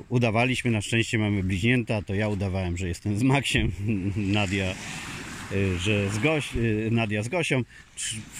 Udawaliśmy, 0.09 0.71
na 0.71 0.81
szczęście 0.81 1.17
mamy 1.17 1.43
bliźnięta, 1.43 2.01
to 2.01 2.15
ja 2.15 2.27
udawałem, 2.27 2.77
że 2.77 2.87
jestem 2.87 3.19
z 3.19 3.23
Maksiem, 3.23 3.71
Nadia, 4.15 4.73
że 5.77 6.09
z 6.09 6.19
Goś, 6.19 6.49
e, 6.55 6.59
Nadia 6.91 7.23
z 7.23 7.29
Gosią. 7.29 7.63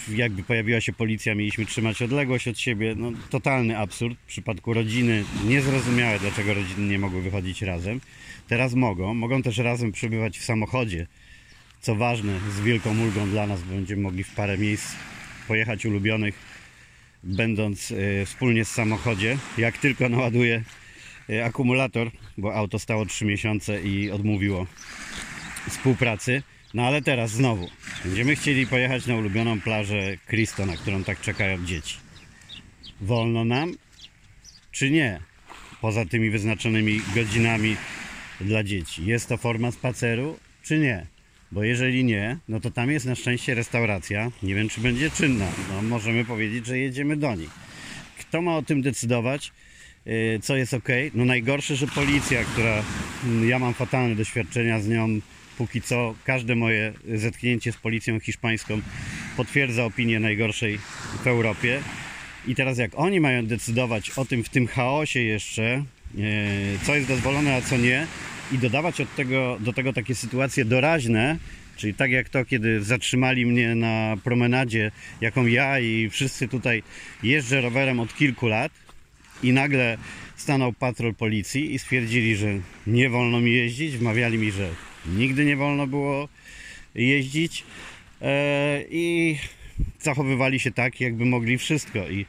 Jakby 0.09 0.43
pojawiła 0.43 0.81
się 0.81 0.93
policja, 0.93 1.35
mieliśmy 1.35 1.65
trzymać 1.65 2.01
odległość 2.01 2.47
od 2.47 2.59
siebie. 2.59 2.95
No, 2.97 3.11
totalny 3.29 3.77
absurd. 3.77 4.17
W 4.19 4.27
przypadku 4.27 4.73
rodziny 4.73 5.23
niezrozumiałe, 5.45 6.19
dlaczego 6.19 6.53
rodziny 6.53 6.87
nie 6.87 6.99
mogły 6.99 7.21
wychodzić 7.21 7.61
razem. 7.61 8.01
Teraz 8.47 8.73
mogą. 8.73 9.13
Mogą 9.13 9.41
też 9.41 9.57
razem 9.57 9.91
przebywać 9.91 10.39
w 10.39 10.45
samochodzie. 10.45 11.07
Co 11.81 11.95
ważne, 11.95 12.39
z 12.57 12.61
wielką 12.61 12.99
ulgą 12.99 13.29
dla 13.29 13.47
nas, 13.47 13.63
bo 13.63 13.73
będziemy 13.73 14.01
mogli 14.01 14.23
w 14.23 14.35
parę 14.35 14.57
miejsc 14.57 14.95
pojechać 15.47 15.85
ulubionych, 15.85 16.35
będąc 17.23 17.91
e, 17.91 18.25
wspólnie 18.25 18.65
w 18.65 18.67
samochodzie. 18.67 19.37
Jak 19.57 19.77
tylko 19.77 20.09
naładuje 20.09 20.63
akumulator, 21.45 22.11
bo 22.37 22.55
auto 22.55 22.79
stało 22.79 23.05
3 23.05 23.25
miesiące 23.25 23.81
i 23.81 24.11
odmówiło 24.11 24.67
współpracy. 25.69 26.43
No 26.75 26.83
ale 26.83 27.01
teraz 27.01 27.31
znowu 27.31 27.69
będziemy 28.05 28.35
chcieli 28.35 28.67
pojechać 28.67 29.07
na 29.07 29.15
ulubioną 29.15 29.61
plażę 29.61 30.17
Cristo, 30.27 30.65
na 30.65 30.77
którą 30.77 31.03
tak 31.03 31.21
czekają 31.21 31.65
dzieci. 31.65 31.97
Wolno 33.01 33.45
nam 33.45 33.73
czy 34.71 34.91
nie? 34.91 35.19
Poza 35.81 36.05
tymi 36.05 36.29
wyznaczonymi 36.29 37.01
godzinami 37.15 37.75
dla 38.41 38.63
dzieci. 38.63 39.05
Jest 39.05 39.29
to 39.29 39.37
forma 39.37 39.71
spaceru 39.71 40.39
czy 40.63 40.79
nie? 40.79 41.05
Bo 41.51 41.63
jeżeli 41.63 42.03
nie, 42.03 42.37
no 42.49 42.59
to 42.59 42.71
tam 42.71 42.91
jest 42.91 43.05
na 43.05 43.15
szczęście 43.15 43.53
restauracja. 43.55 44.31
Nie 44.43 44.55
wiem, 44.55 44.69
czy 44.69 44.81
będzie 44.81 45.11
czynna. 45.11 45.47
No, 45.71 45.81
możemy 45.81 46.25
powiedzieć, 46.25 46.65
że 46.65 46.79
jedziemy 46.79 47.17
do 47.17 47.35
nich. 47.35 47.51
Kto 48.19 48.41
ma 48.41 48.57
o 48.57 48.61
tym 48.61 48.81
decydować? 48.81 49.51
Yy, 50.05 50.39
Co 50.43 50.55
jest 50.55 50.73
ok? 50.73 50.89
No 51.13 51.25
najgorsze, 51.25 51.75
że 51.75 51.87
policja, 51.87 52.43
która 52.43 52.83
mm, 53.23 53.49
ja 53.49 53.59
mam 53.59 53.73
fatalne 53.73 54.15
doświadczenia 54.15 54.79
z 54.79 54.87
nią, 54.87 55.19
póki 55.57 55.81
co 55.81 56.15
każde 56.23 56.55
moje 56.55 56.93
zetknięcie 57.13 57.71
z 57.71 57.77
policją 57.77 58.19
hiszpańską 58.19 58.81
potwierdza 59.37 59.85
opinię 59.85 60.19
najgorszej 60.19 60.79
w 61.23 61.27
Europie. 61.27 61.81
I 62.47 62.55
teraz 62.55 62.77
jak 62.77 62.91
oni 62.95 63.19
mają 63.19 63.45
decydować 63.45 64.09
o 64.09 64.25
tym 64.25 64.43
w 64.43 64.49
tym 64.49 64.67
chaosie 64.67 65.19
jeszcze, 65.19 65.83
yy, 66.15 66.25
co 66.83 66.95
jest 66.95 67.07
dozwolone, 67.07 67.55
a 67.55 67.61
co 67.61 67.77
nie, 67.77 68.07
i 68.51 68.57
dodawać 68.57 69.01
od 69.01 69.15
tego, 69.15 69.57
do 69.59 69.73
tego 69.73 69.93
takie 69.93 70.15
sytuacje 70.15 70.65
doraźne, 70.65 71.37
czyli 71.77 71.93
tak 71.93 72.11
jak 72.11 72.29
to, 72.29 72.45
kiedy 72.45 72.83
zatrzymali 72.83 73.45
mnie 73.45 73.75
na 73.75 74.17
promenadzie, 74.23 74.91
jaką 75.21 75.45
ja 75.45 75.79
i 75.79 76.09
wszyscy 76.09 76.47
tutaj 76.47 76.83
jeżdżę 77.23 77.61
rowerem 77.61 77.99
od 77.99 78.15
kilku 78.15 78.47
lat 78.47 78.71
i 79.43 79.53
nagle 79.53 79.97
stanął 80.35 80.73
patrol 80.73 81.15
policji 81.15 81.73
i 81.73 81.79
stwierdzili, 81.79 82.35
że 82.35 82.47
nie 82.87 83.09
wolno 83.09 83.41
mi 83.41 83.53
jeździć, 83.53 83.97
wmawiali 83.97 84.37
mi, 84.37 84.51
że 84.51 84.69
nigdy 85.07 85.45
nie 85.45 85.55
wolno 85.55 85.87
było 85.87 86.27
jeździć 86.95 87.63
e, 88.21 88.83
i 88.89 89.37
zachowywali 89.99 90.59
się 90.59 90.71
tak, 90.71 91.01
jakby 91.01 91.25
mogli 91.25 91.57
wszystko 91.57 92.09
i 92.09 92.25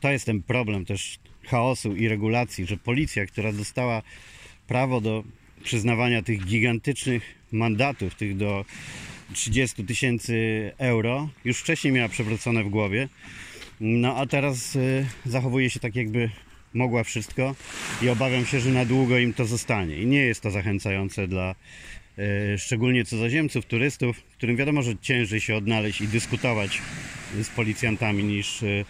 to 0.00 0.10
jest 0.10 0.26
ten 0.26 0.42
problem 0.42 0.84
też 0.84 1.18
chaosu 1.46 1.96
i 1.96 2.08
regulacji, 2.08 2.66
że 2.66 2.76
policja, 2.76 3.26
która 3.26 3.52
dostała 3.52 4.02
prawo 4.66 5.00
do 5.00 5.24
przyznawania 5.62 6.22
tych 6.22 6.44
gigantycznych 6.44 7.22
mandatów, 7.52 8.14
tych 8.14 8.36
do 8.36 8.64
30 9.32 9.84
tysięcy 9.84 10.34
euro, 10.78 11.28
już 11.44 11.58
wcześniej 11.58 11.92
miała 11.92 12.08
przewrócone 12.08 12.64
w 12.64 12.68
głowie, 12.68 13.08
no 13.80 14.16
a 14.16 14.26
teraz 14.26 14.76
y, 14.76 15.06
zachowuje 15.26 15.70
się 15.70 15.80
tak, 15.80 15.96
jakby 15.96 16.30
mogła 16.74 17.04
wszystko 17.04 17.54
i 18.02 18.08
obawiam 18.08 18.46
się, 18.46 18.60
że 18.60 18.70
na 18.70 18.84
długo 18.84 19.18
im 19.18 19.34
to 19.34 19.44
zostanie. 19.44 19.96
I 19.96 20.06
nie 20.06 20.20
jest 20.20 20.40
to 20.40 20.50
zachęcające 20.50 21.28
dla 21.28 21.54
szczególnie 22.58 23.04
cudzoziemców, 23.04 23.66
turystów, 23.66 24.22
którym 24.22 24.56
wiadomo, 24.56 24.82
że 24.82 24.96
ciężej 24.96 25.40
się 25.40 25.56
odnaleźć 25.56 26.00
i 26.00 26.08
dyskutować 26.08 26.82
z 27.42 27.48
policjantami 27.48 28.24
niż, 28.24 28.62
y, 28.62 28.84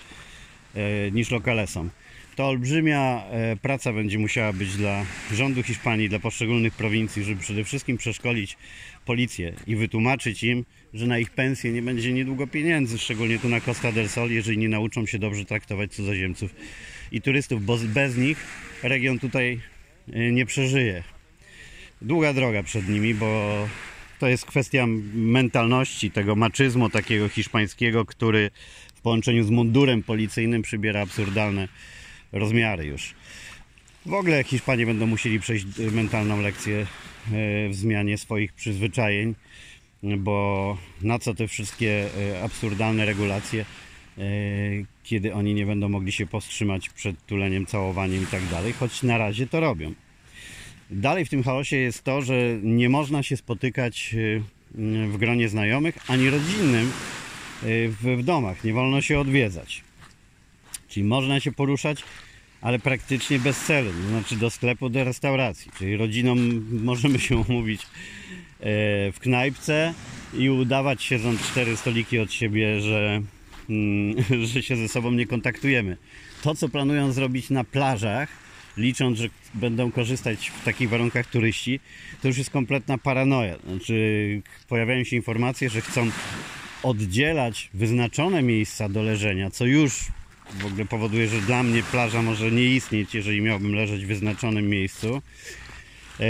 y, 0.76 1.10
niż 1.12 1.30
lokalesom. 1.30 1.90
To 2.36 2.48
olbrzymia 2.48 3.24
e, 3.30 3.56
praca 3.56 3.92
będzie 3.92 4.18
musiała 4.18 4.52
być 4.52 4.76
dla 4.76 5.04
rządu 5.32 5.62
Hiszpanii, 5.62 6.08
dla 6.08 6.18
poszczególnych 6.18 6.74
prowincji, 6.74 7.24
żeby 7.24 7.40
przede 7.40 7.64
wszystkim 7.64 7.96
przeszkolić 7.96 8.56
policję 9.06 9.52
i 9.66 9.76
wytłumaczyć 9.76 10.42
im, 10.42 10.64
że 10.94 11.06
na 11.06 11.18
ich 11.18 11.30
pensję 11.30 11.72
nie 11.72 11.82
będzie 11.82 12.12
niedługo 12.12 12.46
pieniędzy, 12.46 12.98
szczególnie 12.98 13.38
tu 13.38 13.48
na 13.48 13.60
Costa 13.60 13.92
del 13.92 14.08
Sol, 14.08 14.30
jeżeli 14.30 14.58
nie 14.58 14.68
nauczą 14.68 15.06
się 15.06 15.18
dobrze 15.18 15.44
traktować 15.44 15.92
cudzoziemców 15.92 16.54
i 17.12 17.22
turystów, 17.22 17.64
bo 17.64 17.76
bez 17.76 18.16
nich 18.16 18.44
region 18.82 19.18
tutaj 19.18 19.60
e, 20.12 20.32
nie 20.32 20.46
przeżyje. 20.46 21.02
Długa 22.02 22.32
droga 22.32 22.62
przed 22.62 22.88
nimi, 22.88 23.14
bo 23.14 23.52
to 24.18 24.28
jest 24.28 24.46
kwestia 24.46 24.86
mentalności, 25.14 26.10
tego 26.10 26.36
maczyzmu 26.36 26.90
takiego 26.90 27.28
hiszpańskiego, 27.28 28.04
który 28.04 28.50
w 28.94 29.00
połączeniu 29.00 29.44
z 29.44 29.50
mundurem 29.50 30.02
policyjnym 30.02 30.62
przybiera 30.62 31.00
absurdalne 31.00 31.68
rozmiary 32.32 32.84
już. 32.84 33.14
W 34.06 34.12
ogóle 34.14 34.44
Hiszpanie 34.44 34.86
będą 34.86 35.06
musieli 35.06 35.40
przejść 35.40 35.66
mentalną 35.92 36.40
lekcję 36.40 36.76
y, 36.76 36.86
w 37.68 37.74
zmianie 37.74 38.18
swoich 38.18 38.52
przyzwyczajeń, 38.52 39.34
bo 40.02 40.78
na 41.02 41.18
co 41.18 41.34
te 41.34 41.48
wszystkie 41.48 42.08
y, 42.32 42.42
absurdalne 42.42 43.04
regulacje, 43.04 43.64
y, 44.18 44.86
kiedy 45.04 45.34
oni 45.34 45.54
nie 45.54 45.66
będą 45.66 45.88
mogli 45.88 46.12
się 46.12 46.26
powstrzymać 46.26 46.88
przed 46.88 47.26
tuleniem, 47.26 47.66
całowaniem 47.66 48.22
i 48.22 48.26
tak 48.26 48.46
dalej, 48.46 48.72
choć 48.72 49.02
na 49.02 49.18
razie 49.18 49.46
to 49.46 49.60
robią. 49.60 49.94
Dalej 50.90 51.24
w 51.24 51.28
tym 51.28 51.42
chaosie 51.42 51.76
jest 51.76 52.02
to, 52.04 52.22
że 52.22 52.34
nie 52.62 52.88
można 52.88 53.22
się 53.22 53.36
spotykać 53.36 54.14
y, 54.14 54.42
w 55.08 55.16
gronie 55.16 55.48
znajomych 55.48 55.98
ani 56.08 56.30
rodzinnym 56.30 56.92
y, 57.62 57.88
w, 57.88 58.16
w 58.18 58.22
domach. 58.22 58.64
Nie 58.64 58.72
wolno 58.72 59.00
się 59.00 59.18
odwiedzać. 59.18 59.82
Czyli 60.88 61.04
można 61.04 61.40
się 61.40 61.52
poruszać, 61.52 62.04
ale 62.60 62.78
praktycznie 62.78 63.38
bez 63.38 63.60
celu. 63.60 63.90
To 64.02 64.08
znaczy 64.08 64.36
do 64.36 64.50
sklepu, 64.50 64.88
do 64.88 65.04
restauracji. 65.04 65.70
Czyli 65.78 65.96
rodziną 65.96 66.34
możemy 66.90 67.18
się 67.18 67.36
umówić 67.36 67.82
e, 67.82 67.86
w 69.12 69.16
knajpce 69.20 69.94
i 70.34 70.50
udawać 70.50 71.02
siedząc 71.02 71.42
cztery 71.50 71.76
stoliki 71.76 72.18
od 72.18 72.32
siebie, 72.32 72.80
że, 72.80 73.22
mm, 73.70 74.16
że 74.46 74.62
się 74.62 74.76
ze 74.76 74.88
sobą 74.88 75.10
nie 75.10 75.26
kontaktujemy. 75.26 75.96
To, 76.42 76.54
co 76.54 76.68
planują 76.68 77.12
zrobić 77.12 77.50
na 77.50 77.64
plażach, 77.64 78.28
licząc, 78.80 79.18
że 79.18 79.28
będą 79.54 79.92
korzystać 79.92 80.52
w 80.60 80.64
takich 80.64 80.88
warunkach 80.88 81.26
turyści, 81.26 81.80
to 82.22 82.28
już 82.28 82.38
jest 82.38 82.50
kompletna 82.50 82.98
paranoja. 82.98 83.56
Znaczy, 83.68 84.42
pojawiają 84.68 85.04
się 85.04 85.16
informacje, 85.16 85.70
że 85.70 85.80
chcą 85.80 86.10
oddzielać 86.82 87.70
wyznaczone 87.74 88.42
miejsca 88.42 88.88
do 88.88 89.02
leżenia, 89.02 89.50
co 89.50 89.66
już 89.66 89.92
w 90.60 90.66
ogóle 90.66 90.84
powoduje, 90.84 91.28
że 91.28 91.40
dla 91.40 91.62
mnie 91.62 91.82
plaża 91.82 92.22
może 92.22 92.50
nie 92.50 92.64
istnieć, 92.64 93.14
jeżeli 93.14 93.40
miałbym 93.40 93.74
leżeć 93.74 94.04
w 94.04 94.08
wyznaczonym 94.08 94.68
miejscu. 94.68 95.22
E, 96.20 96.24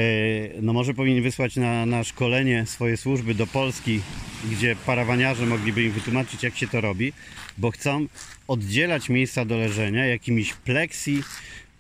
No 0.63 0.73
może 0.73 0.95
powinien 0.95 1.23
wysłać 1.23 1.57
na, 1.57 1.87
na 1.87 2.05
szkolenie 2.05 2.67
swoje 2.67 2.97
służby 2.97 3.35
do 3.35 3.47
Polski 3.47 4.01
gdzie 4.45 4.77
parawaniarze 4.87 5.47
mogliby 5.47 5.83
im 5.83 5.93
wytłumaczyć, 5.93 6.43
jak 6.43 6.57
się 6.57 6.69
to 6.69 6.81
robi, 6.81 7.13
bo 7.59 7.71
chcą 7.71 8.07
oddzielać 8.49 9.09
miejsca 9.09 9.45
do 9.45 9.57
leżenia 9.57 10.07
jakimiś 10.07 10.53
pleksi 10.53 11.23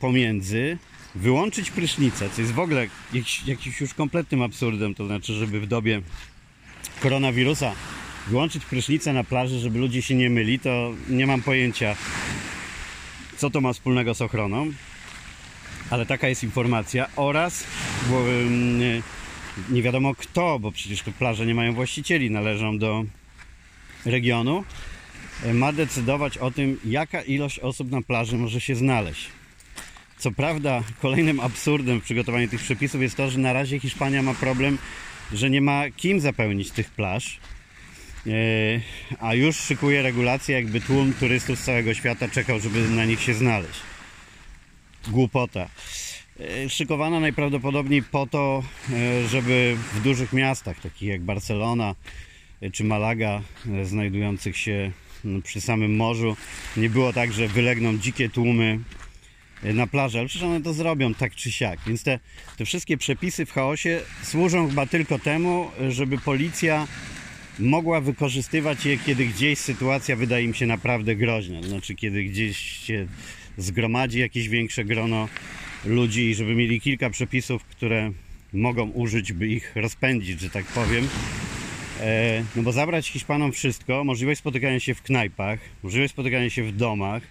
pomiędzy, 0.01 0.79
wyłączyć 1.15 1.71
prysznicę, 1.71 2.31
co 2.31 2.41
jest 2.41 2.53
w 2.55 2.59
ogóle 2.59 2.87
jakiś, 3.13 3.47
jakiś 3.47 3.81
już 3.81 3.95
kompletnym 3.95 4.43
absurdem, 4.43 4.95
to 4.95 5.07
znaczy, 5.07 5.33
żeby 5.33 5.61
w 5.61 5.67
dobie 5.67 6.03
koronawirusa 7.01 7.73
wyłączyć 8.29 8.65
prysznicę 8.65 9.13
na 9.13 9.25
plaży, 9.25 9.59
żeby 9.59 9.79
ludzie 9.79 10.03
się 10.03 10.15
nie 10.15 10.31
myli, 10.31 10.59
to 10.59 10.93
nie 11.09 11.27
mam 11.27 11.43
pojęcia, 11.43 11.97
co 13.37 13.51
to 13.51 13.61
ma 13.61 13.73
wspólnego 13.73 14.15
z 14.15 14.23
ochroną, 14.23 14.73
ale 15.91 16.07
taka 16.07 16.29
jest 16.29 16.45
informacja 16.45 17.07
oraz 17.17 17.65
bo, 18.11 18.21
mm, 18.21 19.03
nie 19.71 19.83
wiadomo 19.83 20.15
kto, 20.15 20.59
bo 20.59 20.73
przecież 20.73 21.03
te 21.03 21.13
plaże 21.13 21.47
nie 21.47 21.55
mają 21.55 21.73
właścicieli, 21.73 22.31
należą 22.31 22.79
do 22.79 23.05
regionu, 24.05 24.65
ma 25.53 25.73
decydować 25.73 26.39
o 26.39 26.51
tym, 26.51 26.81
jaka 26.85 27.23
ilość 27.23 27.59
osób 27.59 27.91
na 27.91 28.03
plaży 28.03 28.39
może 28.39 28.61
się 28.61 28.75
znaleźć. 28.75 29.40
Co 30.21 30.31
prawda, 30.31 30.83
kolejnym 31.03 31.41
absurdem 31.41 32.01
w 32.01 32.05
przygotowaniu 32.05 32.49
tych 32.49 32.61
przepisów 32.61 33.03
jest 33.03 33.17
to, 33.17 33.31
że 33.31 33.39
na 33.39 33.53
razie 33.53 33.81
Hiszpania 33.81 34.23
ma 34.23 34.35
problem, 34.35 34.79
że 35.33 35.51
nie 35.51 35.61
ma 35.61 35.91
kim 35.91 36.21
zapełnić 36.21 36.71
tych 36.71 36.91
plaż, 36.91 37.41
e, 38.27 38.31
a 39.21 39.35
już 39.35 39.57
szykuje 39.57 40.03
regulacje, 40.03 40.55
jakby 40.55 40.81
tłum 40.81 41.13
turystów 41.21 41.59
z 41.59 41.65
całego 41.65 41.95
świata 41.95 42.29
czekał, 42.29 42.61
żeby 42.61 42.89
na 42.89 43.05
nich 43.05 43.21
się 43.21 43.35
znaleźć. 43.35 43.81
Głupota. 45.09 45.69
E, 46.41 46.71
szykowana 46.71 47.21
najprawdopodobniej 47.21 48.03
po 48.03 48.27
to, 48.27 48.63
e, 48.93 49.29
żeby 49.29 49.77
w 49.95 50.01
dużych 50.01 50.33
miastach, 50.33 50.81
takich 50.81 51.09
jak 51.09 51.23
Barcelona 51.23 51.95
czy 52.73 52.85
Malaga, 52.85 53.43
znajdujących 53.85 54.57
się 54.57 54.93
przy 55.45 55.61
samym 55.61 55.97
morzu, 55.97 56.37
nie 56.77 56.91
było 56.91 57.13
tak, 57.13 57.33
że 57.33 57.49
wylegną 57.49 57.99
dzikie 57.99 58.29
tłumy 58.29 58.79
na 59.63 59.87
plaży, 59.87 60.19
ale 60.19 60.29
przecież 60.29 60.47
one 60.47 60.63
to 60.63 60.75
zrobią 60.75 61.15
tak 61.15 61.35
czy 61.35 61.53
siak. 61.53 61.81
Więc 61.87 62.03
te, 62.03 62.19
te 62.57 62.65
wszystkie 62.65 62.97
przepisy 62.97 63.47
w 63.47 63.53
chaosie 63.53 64.01
służą 64.23 64.69
chyba 64.69 64.87
tylko 64.87 65.19
temu, 65.19 65.71
żeby 65.89 66.19
policja 66.19 66.87
mogła 67.59 68.01
wykorzystywać 68.01 68.87
je, 68.87 68.99
kiedy 68.99 69.27
gdzieś 69.27 69.59
sytuacja 69.59 70.17
wydaje 70.17 70.45
im 70.45 70.55
się 70.55 70.67
naprawdę 70.67 71.17
groźna. 71.17 71.63
Znaczy, 71.63 71.95
kiedy 71.95 72.25
gdzieś 72.25 72.57
się 72.59 73.07
zgromadzi 73.59 74.19
jakieś 74.21 74.49
większe 74.49 74.85
grono 74.85 75.29
ludzi 75.85 76.31
i 76.31 76.35
żeby 76.35 76.55
mieli 76.55 76.81
kilka 76.81 77.11
przepisów, 77.11 77.65
które 77.65 78.13
mogą 78.53 78.91
użyć, 78.91 79.33
by 79.33 79.49
ich 79.49 79.77
rozpędzić, 79.77 80.41
że 80.41 80.51
tak 80.51 80.65
powiem. 80.65 81.09
E, 82.01 82.45
no 82.57 82.63
bo 82.63 82.73
zabrać 82.73 83.09
Hiszpanom 83.09 83.53
wszystko, 83.53 84.05
możliwość 84.05 84.39
spotykania 84.39 84.81
się 84.81 84.95
w 84.95 85.03
knajpach, 85.03 85.61
możliwość 85.83 86.13
spotykania 86.13 86.51
się 86.51 86.65
w 86.65 86.77
domach, 86.77 87.23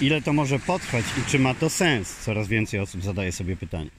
ile 0.00 0.22
to 0.22 0.32
może 0.32 0.58
potrwać 0.58 1.04
i 1.18 1.30
czy 1.30 1.38
ma 1.38 1.54
to 1.54 1.70
sens? 1.70 2.16
Coraz 2.16 2.48
więcej 2.48 2.80
osób 2.80 3.02
zadaje 3.02 3.32
sobie 3.32 3.56
pytanie. 3.56 3.90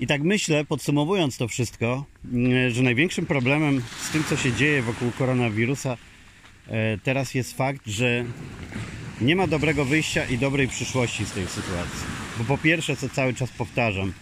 I 0.00 0.06
tak 0.06 0.22
myślę, 0.22 0.64
podsumowując 0.64 1.36
to 1.36 1.48
wszystko, 1.48 2.04
mm, 2.32 2.70
że 2.70 2.82
największym 2.82 3.26
problemem 3.26 3.82
z 4.00 4.10
tym, 4.10 4.24
co 4.24 4.36
się 4.36 4.52
dzieje 4.52 4.82
wokół 4.82 5.10
koronawirusa, 5.10 5.96
e, 6.68 6.98
teraz 6.98 7.34
jest 7.34 7.56
fakt, 7.56 7.86
że 7.86 8.24
nie 9.20 9.36
ma 9.36 9.46
dobrego 9.46 9.84
wyjścia 9.84 10.24
i 10.24 10.38
dobrej 10.38 10.68
przyszłości 10.68 11.24
z 11.24 11.32
tej 11.32 11.46
sytuacji. 11.46 12.06
Bo 12.38 12.44
po 12.44 12.58
pierwsze, 12.58 12.96
co 12.96 13.08
cały 13.08 13.34
czas 13.34 13.50
powtarzam, 13.50 14.12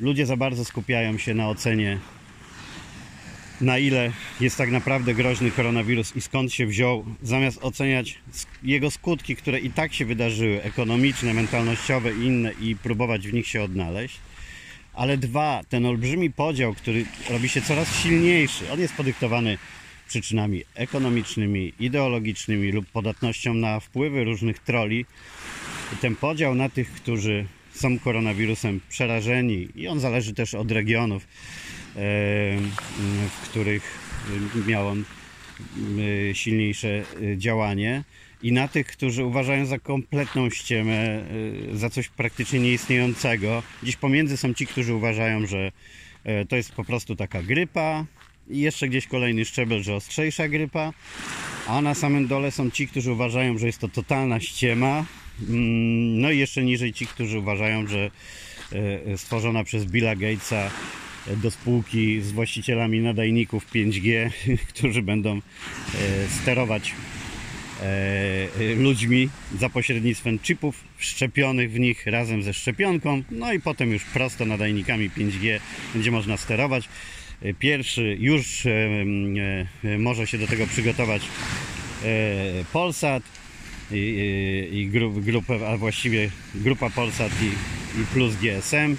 ludzie 0.00 0.26
za 0.26 0.36
bardzo 0.36 0.64
skupiają 0.64 1.18
się 1.18 1.34
na 1.34 1.48
ocenie 1.48 1.98
na 3.60 3.78
ile 3.78 4.12
jest 4.40 4.56
tak 4.56 4.70
naprawdę 4.70 5.14
groźny 5.14 5.50
koronawirus 5.50 6.16
i 6.16 6.20
skąd 6.20 6.52
się 6.52 6.66
wziął, 6.66 7.04
zamiast 7.22 7.58
oceniać 7.62 8.18
jego 8.62 8.90
skutki, 8.90 9.36
które 9.36 9.60
i 9.60 9.70
tak 9.70 9.94
się 9.94 10.04
wydarzyły, 10.04 10.62
ekonomiczne, 10.62 11.34
mentalnościowe 11.34 12.12
i 12.12 12.20
inne, 12.26 12.52
i 12.60 12.76
próbować 12.76 13.28
w 13.28 13.32
nich 13.32 13.48
się 13.48 13.62
odnaleźć. 13.62 14.18
Ale 14.94 15.16
dwa, 15.16 15.60
ten 15.68 15.86
olbrzymi 15.86 16.30
podział, 16.30 16.74
który 16.74 17.04
robi 17.30 17.48
się 17.48 17.62
coraz 17.62 17.96
silniejszy, 18.02 18.72
on 18.72 18.80
jest 18.80 18.94
podyktowany 18.94 19.58
przyczynami 20.08 20.62
ekonomicznymi, 20.74 21.72
ideologicznymi 21.80 22.72
lub 22.72 22.86
podatnością 22.86 23.54
na 23.54 23.80
wpływy 23.80 24.24
różnych 24.24 24.58
troli. 24.58 25.06
Ten 26.00 26.16
podział 26.16 26.54
na 26.54 26.68
tych, 26.68 26.92
którzy 26.92 27.46
są 27.72 27.98
koronawirusem 27.98 28.80
przerażeni, 28.88 29.68
i 29.74 29.88
on 29.88 30.00
zależy 30.00 30.34
też 30.34 30.54
od 30.54 30.72
regionów 30.72 31.26
w 31.94 33.48
których 33.48 34.00
miał 34.66 34.88
on 34.88 35.04
e, 36.30 36.34
silniejsze 36.34 36.88
e, 36.88 37.38
działanie 37.38 38.04
i 38.42 38.52
na 38.52 38.68
tych, 38.68 38.86
którzy 38.86 39.24
uważają 39.24 39.66
za 39.66 39.78
kompletną 39.78 40.50
ściemę, 40.50 41.24
e, 41.72 41.76
za 41.76 41.90
coś 41.90 42.08
praktycznie 42.08 42.60
nieistniejącego. 42.60 43.62
Gdzieś 43.82 43.96
pomiędzy 43.96 44.36
są 44.36 44.54
ci, 44.54 44.66
którzy 44.66 44.94
uważają, 44.94 45.46
że 45.46 45.72
to 46.48 46.56
jest 46.56 46.72
po 46.72 46.84
prostu 46.84 47.16
taka 47.16 47.42
grypa 47.42 48.04
i 48.48 48.58
jeszcze 48.58 48.88
gdzieś 48.88 49.06
kolejny 49.06 49.44
szczebel, 49.44 49.82
że 49.82 49.94
ostrzejsza 49.94 50.48
grypa, 50.48 50.92
a 51.66 51.80
na 51.80 51.94
samym 51.94 52.26
dole 52.26 52.50
są 52.50 52.70
ci, 52.70 52.88
którzy 52.88 53.12
uważają, 53.12 53.58
że 53.58 53.66
jest 53.66 53.78
to 53.78 53.88
totalna 53.88 54.40
ściema, 54.40 55.04
mm, 55.48 56.20
no 56.20 56.30
i 56.30 56.38
jeszcze 56.38 56.64
niżej 56.64 56.92
ci, 56.92 57.06
którzy 57.06 57.38
uważają, 57.38 57.86
że 57.86 58.10
stworzona 59.16 59.64
przez 59.64 59.84
Billa 59.84 60.16
Gatesa 60.16 60.70
do 61.26 61.50
spółki 61.50 62.20
z 62.20 62.32
właścicielami 62.32 63.00
nadajników 63.00 63.72
5G, 63.72 64.30
którzy 64.74 65.02
będą 65.02 65.36
e, 65.36 65.40
sterować 66.42 66.94
e, 67.82 68.74
ludźmi 68.74 69.28
za 69.58 69.68
pośrednictwem 69.68 70.38
chipów 70.38 70.84
wszczepionych 70.96 71.72
w 71.72 71.78
nich 71.78 72.06
razem 72.06 72.42
ze 72.42 72.54
szczepionką, 72.54 73.22
no 73.30 73.52
i 73.52 73.60
potem 73.60 73.92
już 73.92 74.04
prosto 74.04 74.44
nadajnikami 74.44 75.10
5G 75.10 75.60
będzie 75.94 76.10
można 76.10 76.36
sterować. 76.36 76.88
E, 77.42 77.54
pierwszy 77.54 78.16
już 78.20 78.62
może 79.98 80.26
się 80.26 80.38
do 80.38 80.46
tego 80.46 80.66
przygotować 80.66 81.22
Polsat 82.72 83.22
i, 83.92 84.68
i 84.72 84.88
grupę, 85.22 85.68
a 85.68 85.76
właściwie 85.76 86.30
grupa 86.54 86.90
Polsat 86.90 87.32
i, 87.42 87.46
i 88.00 88.04
plus 88.12 88.34
GSM 88.36 88.96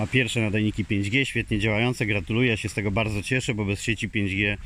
ma 0.00 0.06
pierwsze 0.06 0.40
nadajniki 0.40 0.84
5G, 0.84 1.24
świetnie 1.24 1.58
działające, 1.58 2.06
gratuluję, 2.06 2.56
się 2.56 2.68
z 2.68 2.74
tego 2.74 2.90
bardzo 2.90 3.22
cieszę, 3.22 3.54
bo 3.54 3.64
bez 3.64 3.82
sieci 3.82 4.08
5G 4.08 4.56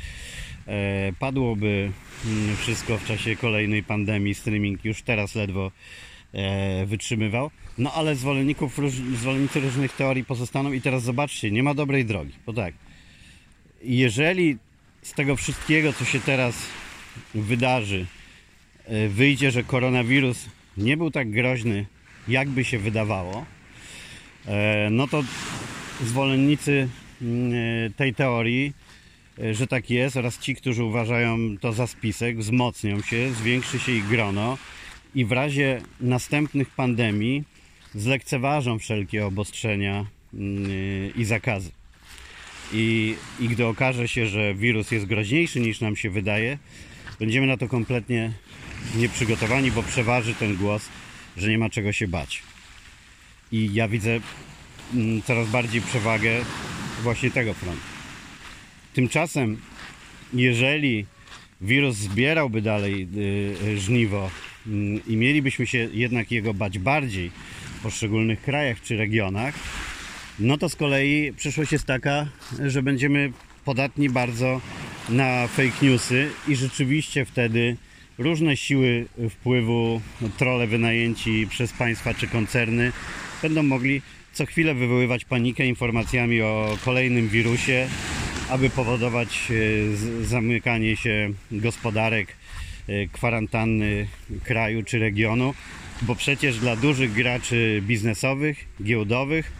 e, 0.66 1.12
padłoby 1.18 1.90
mm, 2.26 2.56
wszystko 2.56 2.98
w 2.98 3.04
czasie 3.04 3.36
kolejnej 3.36 3.82
pandemii, 3.82 4.34
streaming 4.34 4.84
już 4.84 5.02
teraz 5.02 5.34
ledwo 5.34 5.70
e, 6.32 6.86
wytrzymywał. 6.86 7.50
No 7.78 7.92
ale 7.92 8.16
zwolenników, 8.16 8.78
zwolennicy 9.20 9.60
różnych 9.60 9.92
teorii 9.92 10.24
pozostaną 10.24 10.72
i 10.72 10.80
teraz 10.80 11.02
zobaczcie, 11.02 11.50
nie 11.50 11.62
ma 11.62 11.74
dobrej 11.74 12.04
drogi, 12.04 12.32
bo 12.46 12.52
tak, 12.52 12.74
jeżeli 13.82 14.58
z 15.02 15.12
tego 15.12 15.36
wszystkiego, 15.36 15.92
co 15.92 16.04
się 16.04 16.20
teraz 16.20 16.66
wydarzy, 17.34 18.06
e, 18.84 19.08
wyjdzie, 19.08 19.50
że 19.50 19.64
koronawirus 19.64 20.46
nie 20.76 20.96
był 20.96 21.10
tak 21.10 21.30
groźny, 21.30 21.86
jakby 22.28 22.64
się 22.64 22.78
wydawało, 22.78 23.44
no 24.90 25.08
to 25.08 25.22
zwolennicy 26.02 26.88
mm, 27.22 27.52
e, 27.54 27.90
tej 27.90 28.14
teorii, 28.14 28.72
e, 29.38 29.54
że 29.54 29.66
tak 29.66 29.90
jest, 29.90 30.16
oraz 30.16 30.38
ci, 30.38 30.54
którzy 30.54 30.84
uważają 30.84 31.38
to 31.60 31.72
za 31.72 31.86
spisek, 31.86 32.38
wzmocnią 32.38 33.02
się, 33.02 33.32
zwiększy 33.32 33.78
się 33.78 33.92
ich 33.92 34.08
grono 34.08 34.58
i 35.14 35.24
w 35.24 35.32
razie 35.32 35.80
następnych 36.00 36.70
pandemii 36.70 37.44
zlekceważą 37.94 38.78
wszelkie 38.78 39.26
obostrzenia 39.26 40.06
mm, 40.34 41.14
i 41.16 41.24
zakazy. 41.24 41.70
I, 42.72 43.16
I 43.40 43.48
gdy 43.48 43.66
okaże 43.66 44.08
się, 44.08 44.26
że 44.26 44.54
wirus 44.54 44.90
jest 44.90 45.06
groźniejszy 45.06 45.60
niż 45.60 45.80
nam 45.80 45.96
się 45.96 46.10
wydaje, 46.10 46.58
będziemy 47.18 47.46
na 47.46 47.56
to 47.56 47.68
kompletnie 47.68 48.32
nieprzygotowani, 48.96 49.70
bo 49.70 49.82
przeważy 49.82 50.34
ten 50.34 50.56
głos, 50.56 50.88
że 51.36 51.48
nie 51.48 51.58
ma 51.58 51.70
czego 51.70 51.92
się 51.92 52.08
bać. 52.08 52.53
I 53.54 53.70
ja 53.74 53.88
widzę 53.88 54.20
mm, 54.94 55.22
coraz 55.22 55.48
bardziej 55.48 55.80
przewagę 55.80 56.30
właśnie 57.02 57.30
tego 57.30 57.54
frontu. 57.54 57.82
Tymczasem, 58.94 59.56
jeżeli 60.32 61.06
wirus 61.60 61.96
zbierałby 61.96 62.62
dalej 62.62 63.08
y, 63.16 63.66
y, 63.68 63.78
żniwo 63.78 64.30
mm, 64.66 65.00
i 65.06 65.16
mielibyśmy 65.16 65.66
się 65.66 65.88
jednak 65.92 66.30
jego 66.30 66.54
bać 66.54 66.78
bardziej 66.78 67.30
w 67.78 67.82
poszczególnych 67.82 68.42
krajach 68.42 68.80
czy 68.80 68.96
regionach, 68.96 69.54
no 70.38 70.58
to 70.58 70.68
z 70.68 70.76
kolei 70.76 71.32
przyszłość 71.32 71.72
jest 71.72 71.86
taka, 71.86 72.26
że 72.66 72.82
będziemy 72.82 73.32
podatni 73.64 74.10
bardzo 74.10 74.60
na 75.08 75.46
fake 75.46 75.86
newsy 75.86 76.30
i 76.48 76.56
rzeczywiście 76.56 77.24
wtedy 77.24 77.76
różne 78.18 78.56
siły 78.56 79.06
wpływu, 79.30 80.00
trole 80.38 80.66
wynajęci 80.66 81.46
przez 81.50 81.72
państwa 81.72 82.14
czy 82.14 82.28
koncerny 82.28 82.92
będą 83.44 83.62
mogli 83.62 84.02
co 84.32 84.46
chwilę 84.46 84.74
wywoływać 84.74 85.24
panikę 85.24 85.66
informacjami 85.66 86.42
o 86.42 86.78
kolejnym 86.84 87.28
wirusie 87.28 87.88
aby 88.48 88.70
powodować 88.70 89.48
e, 89.50 90.24
zamykanie 90.26 90.96
się 90.96 91.32
gospodarek, 91.52 92.36
e, 92.88 93.06
kwarantanny 93.06 94.06
kraju 94.44 94.82
czy 94.82 94.98
regionu, 94.98 95.54
bo 96.02 96.14
przecież 96.14 96.58
dla 96.58 96.76
dużych 96.76 97.12
graczy 97.12 97.82
biznesowych, 97.86 98.64
giełdowych, 98.82 99.52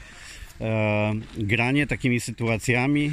e, 0.60 1.12
granie 1.38 1.86
takimi 1.86 2.20
sytuacjami 2.20 3.12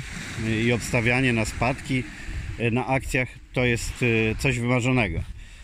i 0.66 0.72
obstawianie 0.72 1.34
na 1.34 1.46
spadki 1.46 2.04
na 2.72 2.88
akcjach 2.88 3.28
to 3.54 3.66
jest 3.66 3.94
coś 4.40 4.60
wymarzonego. 4.60 5.20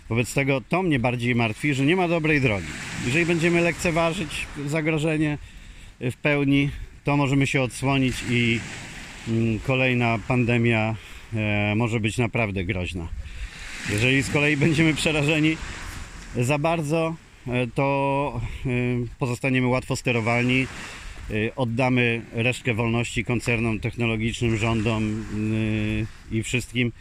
Wobec 0.09 0.33
tego 0.33 0.61
to 0.69 0.83
mnie 0.83 0.99
bardziej 0.99 1.35
martwi, 1.35 1.73
że 1.73 1.85
nie 1.85 1.95
ma 1.95 2.07
dobrej 2.07 2.41
drogi. 2.41 2.67
Jeżeli 3.05 3.25
będziemy 3.25 3.61
lekceważyć 3.61 4.47
zagrożenie 4.65 5.37
w 5.99 6.15
pełni, 6.15 6.69
to 7.03 7.17
możemy 7.17 7.47
się 7.47 7.61
odsłonić 7.61 8.15
i 8.29 8.59
mm, 9.27 9.59
kolejna 9.59 10.19
pandemia 10.27 10.95
e, 11.33 11.73
może 11.75 11.99
być 11.99 12.17
naprawdę 12.17 12.65
groźna. 12.65 13.07
Jeżeli 13.89 14.23
z 14.23 14.29
kolei 14.29 14.57
będziemy 14.57 14.93
przerażeni 14.93 15.57
za 16.35 16.57
bardzo, 16.59 17.15
e, 17.47 17.67
to 17.67 18.41
e, 18.65 18.69
pozostaniemy 19.19 19.67
łatwo 19.67 19.95
sterowalni, 19.95 20.67
oddamy 21.55 22.21
resztkę 22.33 22.73
wolności 22.73 23.25
koncernom 23.25 23.79
technologicznym, 23.79 24.57
rządom 24.57 25.25
e, 26.31 26.35
i 26.35 26.43
wszystkim 26.43 26.91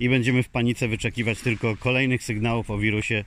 i 0.00 0.08
będziemy 0.08 0.42
w 0.42 0.48
panice 0.48 0.88
wyczekiwać 0.88 1.40
tylko 1.40 1.76
kolejnych 1.76 2.22
sygnałów 2.22 2.70
o 2.70 2.78
wirusie, 2.78 3.24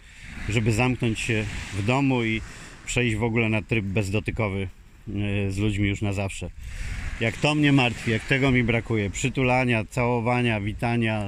żeby 0.50 0.72
zamknąć 0.72 1.20
się 1.20 1.46
w 1.74 1.86
domu 1.86 2.24
i 2.24 2.42
przejść 2.86 3.16
w 3.16 3.24
ogóle 3.24 3.50
na 3.50 3.62
tryb 3.62 3.86
bezdotykowy 3.86 4.68
e, 5.08 5.52
z 5.52 5.58
ludźmi 5.58 5.90
już 5.90 6.02
na 6.02 6.14
zawsze. 6.14 6.50
Jak 7.20 7.38
to 7.38 7.56
mnie 7.56 7.72
martwi, 7.72 8.12
jak 8.12 8.26
tego 8.26 8.52
mi 8.52 8.64
brakuje, 8.64 9.10
przytulania, 9.10 9.86
całowania, 9.86 10.62
witania, 10.62 11.26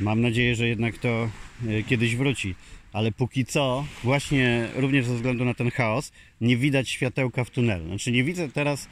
Mam 0.00 0.20
nadzieję, 0.20 0.54
że 0.54 0.68
jednak 0.68 0.98
to 0.98 1.30
e, 1.68 1.82
kiedyś 1.82 2.16
wróci. 2.16 2.54
Ale 2.92 3.12
póki 3.12 3.44
co, 3.44 3.84
właśnie 4.04 4.68
również 4.74 5.06
ze 5.06 5.14
względu 5.14 5.44
na 5.44 5.54
ten 5.54 5.70
chaos, 5.70 6.12
nie 6.40 6.56
widać 6.56 6.88
światełka 6.88 7.44
w 7.44 7.50
tunelu. 7.50 7.86
Znaczy 7.86 8.12
nie 8.12 8.24
widzę 8.24 8.48
teraz 8.48 8.88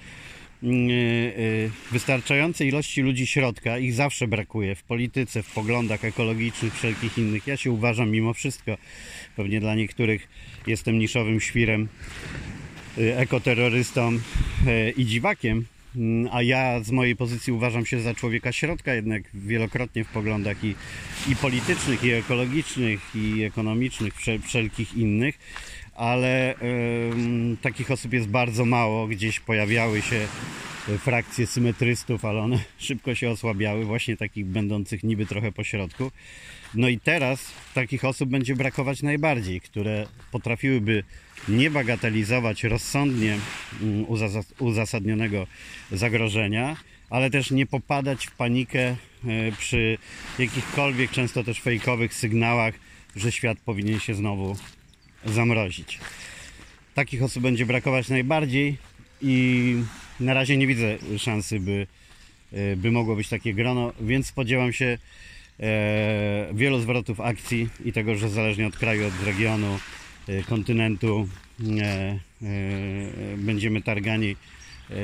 wystarczającej 1.93 2.69
ilości 2.69 3.03
ludzi 3.03 3.27
środka. 3.27 3.79
Ich 3.79 3.95
zawsze 3.95 4.29
brakuje 4.29 4.75
w 4.75 4.83
polityce, 4.83 5.43
w 5.43 5.53
poglądach 5.53 6.05
ekologicznych, 6.05 6.75
wszelkich 6.75 7.19
innych. 7.19 7.47
Ja 7.47 7.57
się 7.57 7.71
uważam 7.71 8.11
mimo 8.11 8.35
wszystko, 8.35 8.77
pewnie 9.37 9.61
dla 9.61 9.75
niektórych 9.75 10.29
jestem 10.67 10.99
niszowym 10.99 11.41
świrem, 11.41 11.89
e, 12.99 13.19
ekoterrorystą 13.19 14.19
e, 14.67 14.91
i 14.91 15.07
dziwakiem, 15.07 15.65
Mm, 15.97 16.29
a 16.33 16.43
ja 16.43 16.81
z 16.81 16.91
mojej 16.91 17.17
pozycji 17.17 17.53
uważam 17.53 17.87
się 17.87 18.01
za 18.01 18.15
człowieka 18.15 18.53
środka 18.53 18.95
jednak 18.95 19.23
wielokrotnie 19.35 20.05
w 20.05 20.09
poglądach 20.09 20.65
i, 20.65 20.75
i 21.29 21.37
politycznych, 21.37 22.05
i 22.05 22.11
ekologicznych, 22.11 23.01
i 23.15 23.43
ekonomicznych, 23.43 24.15
wszel, 24.15 24.41
wszelkich 24.41 24.95
innych, 24.95 25.39
ale 25.97 26.55
em, 26.55 27.57
takich 27.63 27.91
osób 27.91 28.13
jest 28.13 28.29
bardzo 28.29 28.65
mało. 28.65 29.07
Gdzieś 29.07 29.41
pojawiały 29.41 30.03
się 30.03 30.29
e, 30.89 30.99
frakcje 30.99 31.47
symetrystów, 31.47 32.25
ale 32.25 32.41
one 32.41 32.59
szybko 32.79 33.15
się 33.15 33.31
osłabiały, 33.31 33.85
właśnie 33.85 34.17
takich 34.17 34.47
będących 34.47 35.03
niby 35.03 35.27
trochę 35.27 35.53
po 35.53 35.65
środku. 35.65 36.11
No 36.75 36.89
i 36.89 37.01
teraz 37.01 37.53
takich 37.75 38.05
osób 38.05 38.31
będzie 38.31 38.57
brakować 38.57 39.03
najbardziej, 39.03 39.61
które 39.61 40.07
potrafiłyby 40.33 41.05
nie 41.49 41.71
bagatelizować 41.71 42.65
rozsądnie 42.65 43.39
mm, 43.83 44.05
uzas- 44.05 44.53
uzasadnionego 44.59 45.47
zagrożenia, 45.93 46.77
ale 47.11 47.31
też 47.31 47.51
nie 47.51 47.67
popadać 47.67 48.27
w 48.27 48.31
panikę 48.31 48.81
e, 48.89 48.97
przy 49.59 49.99
jakichkolwiek, 50.39 51.11
często 51.11 51.45
też 51.45 51.61
fejkowych 51.61 52.15
sygnałach, 52.15 52.75
że 53.17 53.33
świat 53.33 53.59
powinien 53.59 54.01
się 54.01 54.15
znowu 54.15 54.57
zamrozić. 55.25 55.99
Takich 56.95 57.23
osób 57.23 57.43
będzie 57.43 57.67
brakować 57.67 58.09
najbardziej 58.09 58.77
i 59.23 59.75
na 60.21 60.35
razie 60.35 60.57
nie 60.57 60.67
widzę 60.67 60.99
szansy, 61.19 61.61
by, 61.61 61.87
e, 62.53 62.77
by 62.77 62.91
mogło 62.91 63.17
być 63.17 63.29
takie 63.29 63.55
grono, 63.55 63.93
więc 64.01 64.27
spodziewam 64.27 64.73
się 64.73 64.99
e, 65.61 66.49
wielu 66.55 66.81
zwrotów 66.81 67.21
akcji 67.21 67.69
i 67.85 67.93
tego, 67.93 68.15
że 68.15 68.29
zależnie 68.29 68.67
od 68.67 68.77
kraju, 68.77 69.07
od 69.07 69.27
regionu, 69.27 69.79
e, 70.29 70.43
kontynentu 70.43 71.29
e, 71.61 71.83
e, 71.83 72.19
będziemy 73.37 73.83
targani 73.83 74.31
e, 74.31 74.95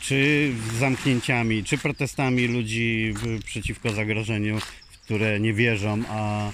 czy 0.00 0.52
zamknięciami, 0.78 1.64
czy 1.64 1.78
protestami 1.78 2.46
ludzi 2.46 3.14
przeciwko 3.44 3.90
zagrożeniu, 3.90 4.60
w 4.90 4.98
które 4.98 5.40
nie 5.40 5.52
wierzą, 5.52 6.02
a 6.08 6.50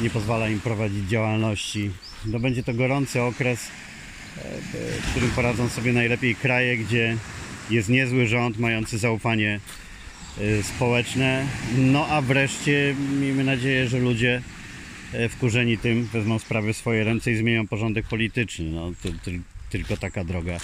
nie 0.00 0.10
pozwala 0.10 0.48
im 0.48 0.60
prowadzić 0.60 1.08
działalności. 1.08 1.90
No 2.26 2.40
będzie 2.40 2.62
to 2.62 2.74
gorący 2.74 3.22
okres, 3.22 3.68
w 5.02 5.10
którym 5.10 5.30
poradzą 5.30 5.68
sobie 5.68 5.92
najlepiej 5.92 6.34
kraje, 6.34 6.76
gdzie 6.76 7.16
jest 7.70 7.88
niezły 7.88 8.26
rząd 8.26 8.58
mający 8.58 8.98
zaufanie 8.98 9.60
e, 10.38 10.62
społeczne. 10.62 11.46
No 11.78 12.06
a 12.06 12.22
wreszcie 12.22 12.94
miejmy 13.20 13.44
nadzieję, 13.44 13.88
że 13.88 13.98
ludzie 13.98 14.42
e, 15.12 15.28
wkurzeni 15.28 15.78
tym 15.78 16.04
wezmą 16.04 16.38
sprawy 16.38 16.72
w 16.72 16.76
swoje 16.76 17.04
ręce 17.04 17.32
i 17.32 17.36
zmienią 17.36 17.66
porządek 17.66 18.06
polityczny. 18.06 18.64
No, 18.64 18.92
to, 19.02 19.08
tyl- 19.08 19.40
tylko 19.70 19.96
taka 19.96 20.24
droga 20.24 20.58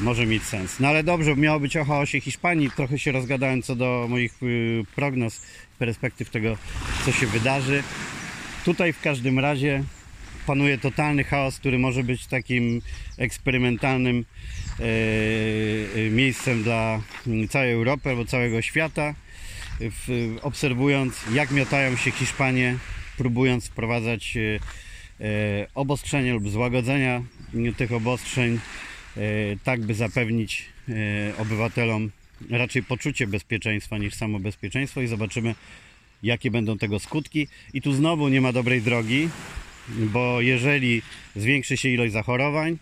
może 0.00 0.26
mieć 0.26 0.42
sens. 0.42 0.80
No 0.80 0.88
ale 0.88 1.02
dobrze, 1.02 1.36
miało 1.36 1.60
być 1.60 1.76
o 1.76 1.84
chaosie 1.84 2.20
Hiszpanii. 2.20 2.70
Trochę 2.70 2.98
się 2.98 3.12
rozgadałem 3.12 3.62
co 3.62 3.76
do 3.76 4.06
moich 4.08 4.42
y, 4.42 4.84
prognoz, 4.96 5.42
perspektyw 5.78 6.30
tego, 6.30 6.56
co 7.04 7.12
się 7.12 7.26
wydarzy. 7.26 7.82
Tutaj 8.64 8.92
w 8.92 9.00
każdym 9.00 9.38
razie 9.38 9.84
panuje 10.46 10.78
totalny 10.78 11.24
chaos, 11.24 11.58
który 11.58 11.78
może 11.78 12.04
być 12.04 12.26
takim 12.26 12.82
eksperymentalnym 13.18 14.24
e, 14.80 14.82
e, 16.06 16.10
miejscem 16.10 16.62
dla 16.62 17.00
mm, 17.26 17.48
całej 17.48 17.72
Europy 17.72 18.10
albo 18.10 18.24
całego 18.24 18.62
świata. 18.62 19.14
Obserwując, 20.42 21.14
jak 21.32 21.50
miotają 21.50 21.96
się 21.96 22.10
Hiszpanie, 22.10 22.76
próbując 23.16 23.66
wprowadzać 23.66 24.36
e, 24.36 24.40
e, 25.20 25.66
obostrzenia 25.74 26.34
lub 26.34 26.48
złagodzenia 26.48 27.22
tych 27.76 27.92
obostrzeń, 27.92 28.54
e, 28.54 28.87
tak 29.64 29.80
by 29.80 29.94
zapewnić 29.94 30.64
e, 30.88 30.92
obywatelom 31.38 32.10
raczej 32.50 32.82
poczucie 32.82 33.26
bezpieczeństwa 33.26 33.98
niż 33.98 34.14
samo 34.14 34.40
bezpieczeństwo 34.40 35.00
i 35.00 35.06
zobaczymy, 35.06 35.54
jakie 36.22 36.50
będą 36.50 36.78
tego 36.78 36.98
skutki. 36.98 37.48
I 37.74 37.82
tu 37.82 37.92
znowu 37.92 38.28
nie 38.28 38.40
ma 38.40 38.52
dobrej 38.52 38.82
drogi, 38.82 39.28
bo 39.88 40.40
jeżeli 40.40 41.02
zwiększy 41.36 41.76
się 41.76 41.88
ilość 41.88 42.12
zachorowań, 42.12 42.78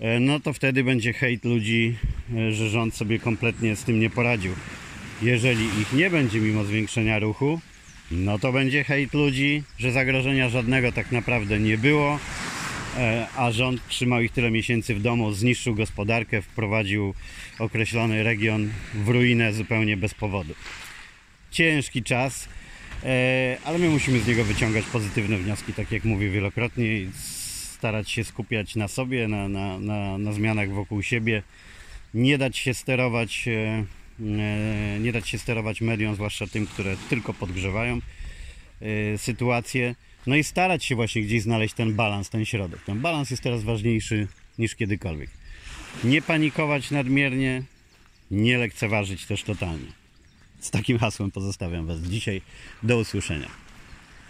e, 0.00 0.20
no 0.20 0.40
to 0.40 0.52
wtedy 0.52 0.84
będzie 0.84 1.12
hejt 1.12 1.44
ludzi, 1.44 1.96
e, 2.36 2.52
że 2.52 2.68
rząd 2.68 2.94
sobie 2.94 3.18
kompletnie 3.18 3.76
z 3.76 3.84
tym 3.84 4.00
nie 4.00 4.10
poradził. 4.10 4.52
Jeżeli 5.22 5.64
ich 5.64 5.92
nie 5.92 6.10
będzie 6.10 6.40
mimo 6.40 6.64
zwiększenia 6.64 7.18
ruchu, 7.18 7.60
no 8.10 8.38
to 8.38 8.52
będzie 8.52 8.84
hejt 8.84 9.14
ludzi, 9.14 9.62
że 9.78 9.92
zagrożenia 9.92 10.48
żadnego 10.48 10.92
tak 10.92 11.12
naprawdę 11.12 11.60
nie 11.60 11.78
było, 11.78 12.14
e, 12.14 12.18
a 13.36 13.50
rząd 13.50 13.88
trzymał 13.88 14.20
ich 14.20 14.32
tyle 14.32 14.50
miesięcy 14.50 14.94
w 14.94 15.02
domu, 15.02 15.32
zniszczył 15.32 15.74
gospodarkę, 15.74 16.42
wprowadził 16.42 17.14
określony 17.58 18.22
region 18.22 18.70
w 18.94 19.08
ruinę 19.08 19.52
zupełnie 19.52 19.96
bez 19.96 20.14
powodu. 20.14 20.54
Ciężki 21.50 22.02
czas, 22.02 22.48
e, 23.04 23.56
ale 23.64 23.78
my 23.78 23.88
musimy 23.88 24.20
z 24.20 24.26
niego 24.26 24.44
wyciągać 24.44 24.84
pozytywne 24.84 25.38
wnioski, 25.38 25.72
tak 25.72 25.92
jak 25.92 26.04
mówię 26.04 26.30
wielokrotnie, 26.30 26.84
i 26.84 27.10
starać 27.78 28.10
się 28.10 28.24
skupiać 28.24 28.76
na 28.76 28.88
sobie, 28.88 29.28
na, 29.28 29.48
na, 29.48 29.78
na, 29.78 30.18
na 30.18 30.32
zmianach 30.32 30.70
wokół 30.70 31.02
siebie, 31.02 31.42
nie 32.14 32.38
dać 32.38 32.56
się 32.56 32.74
sterować, 32.74 33.48
e, 33.48 33.84
e, 34.20 35.00
nie 35.00 35.12
dać 35.12 35.28
się 35.28 35.38
sterować 35.38 35.80
mediom, 35.80 36.14
zwłaszcza 36.14 36.46
tym, 36.46 36.66
które 36.66 36.96
tylko 37.08 37.34
podgrzewają 37.34 37.98
e, 38.80 39.18
sytuację. 39.18 39.94
No 40.26 40.36
i 40.36 40.44
starać 40.44 40.84
się 40.84 40.94
właśnie 40.94 41.22
gdzieś 41.22 41.42
znaleźć 41.42 41.74
ten 41.74 41.94
balans, 41.94 42.30
ten 42.30 42.44
środek. 42.44 42.80
Ten 42.84 43.00
balans 43.00 43.30
jest 43.30 43.42
teraz 43.42 43.62
ważniejszy 43.62 44.28
niż 44.58 44.74
kiedykolwiek. 44.74 45.30
Nie 46.04 46.22
panikować 46.22 46.90
nadmiernie, 46.90 47.62
nie 48.30 48.58
lekceważyć 48.58 49.26
też 49.26 49.42
totalnie. 49.42 49.92
Z 50.60 50.70
takim 50.70 50.98
hasłem 50.98 51.30
pozostawiam 51.30 51.86
Was 51.86 52.00
dzisiaj. 52.00 52.42
Do 52.82 52.98
usłyszenia. 52.98 53.67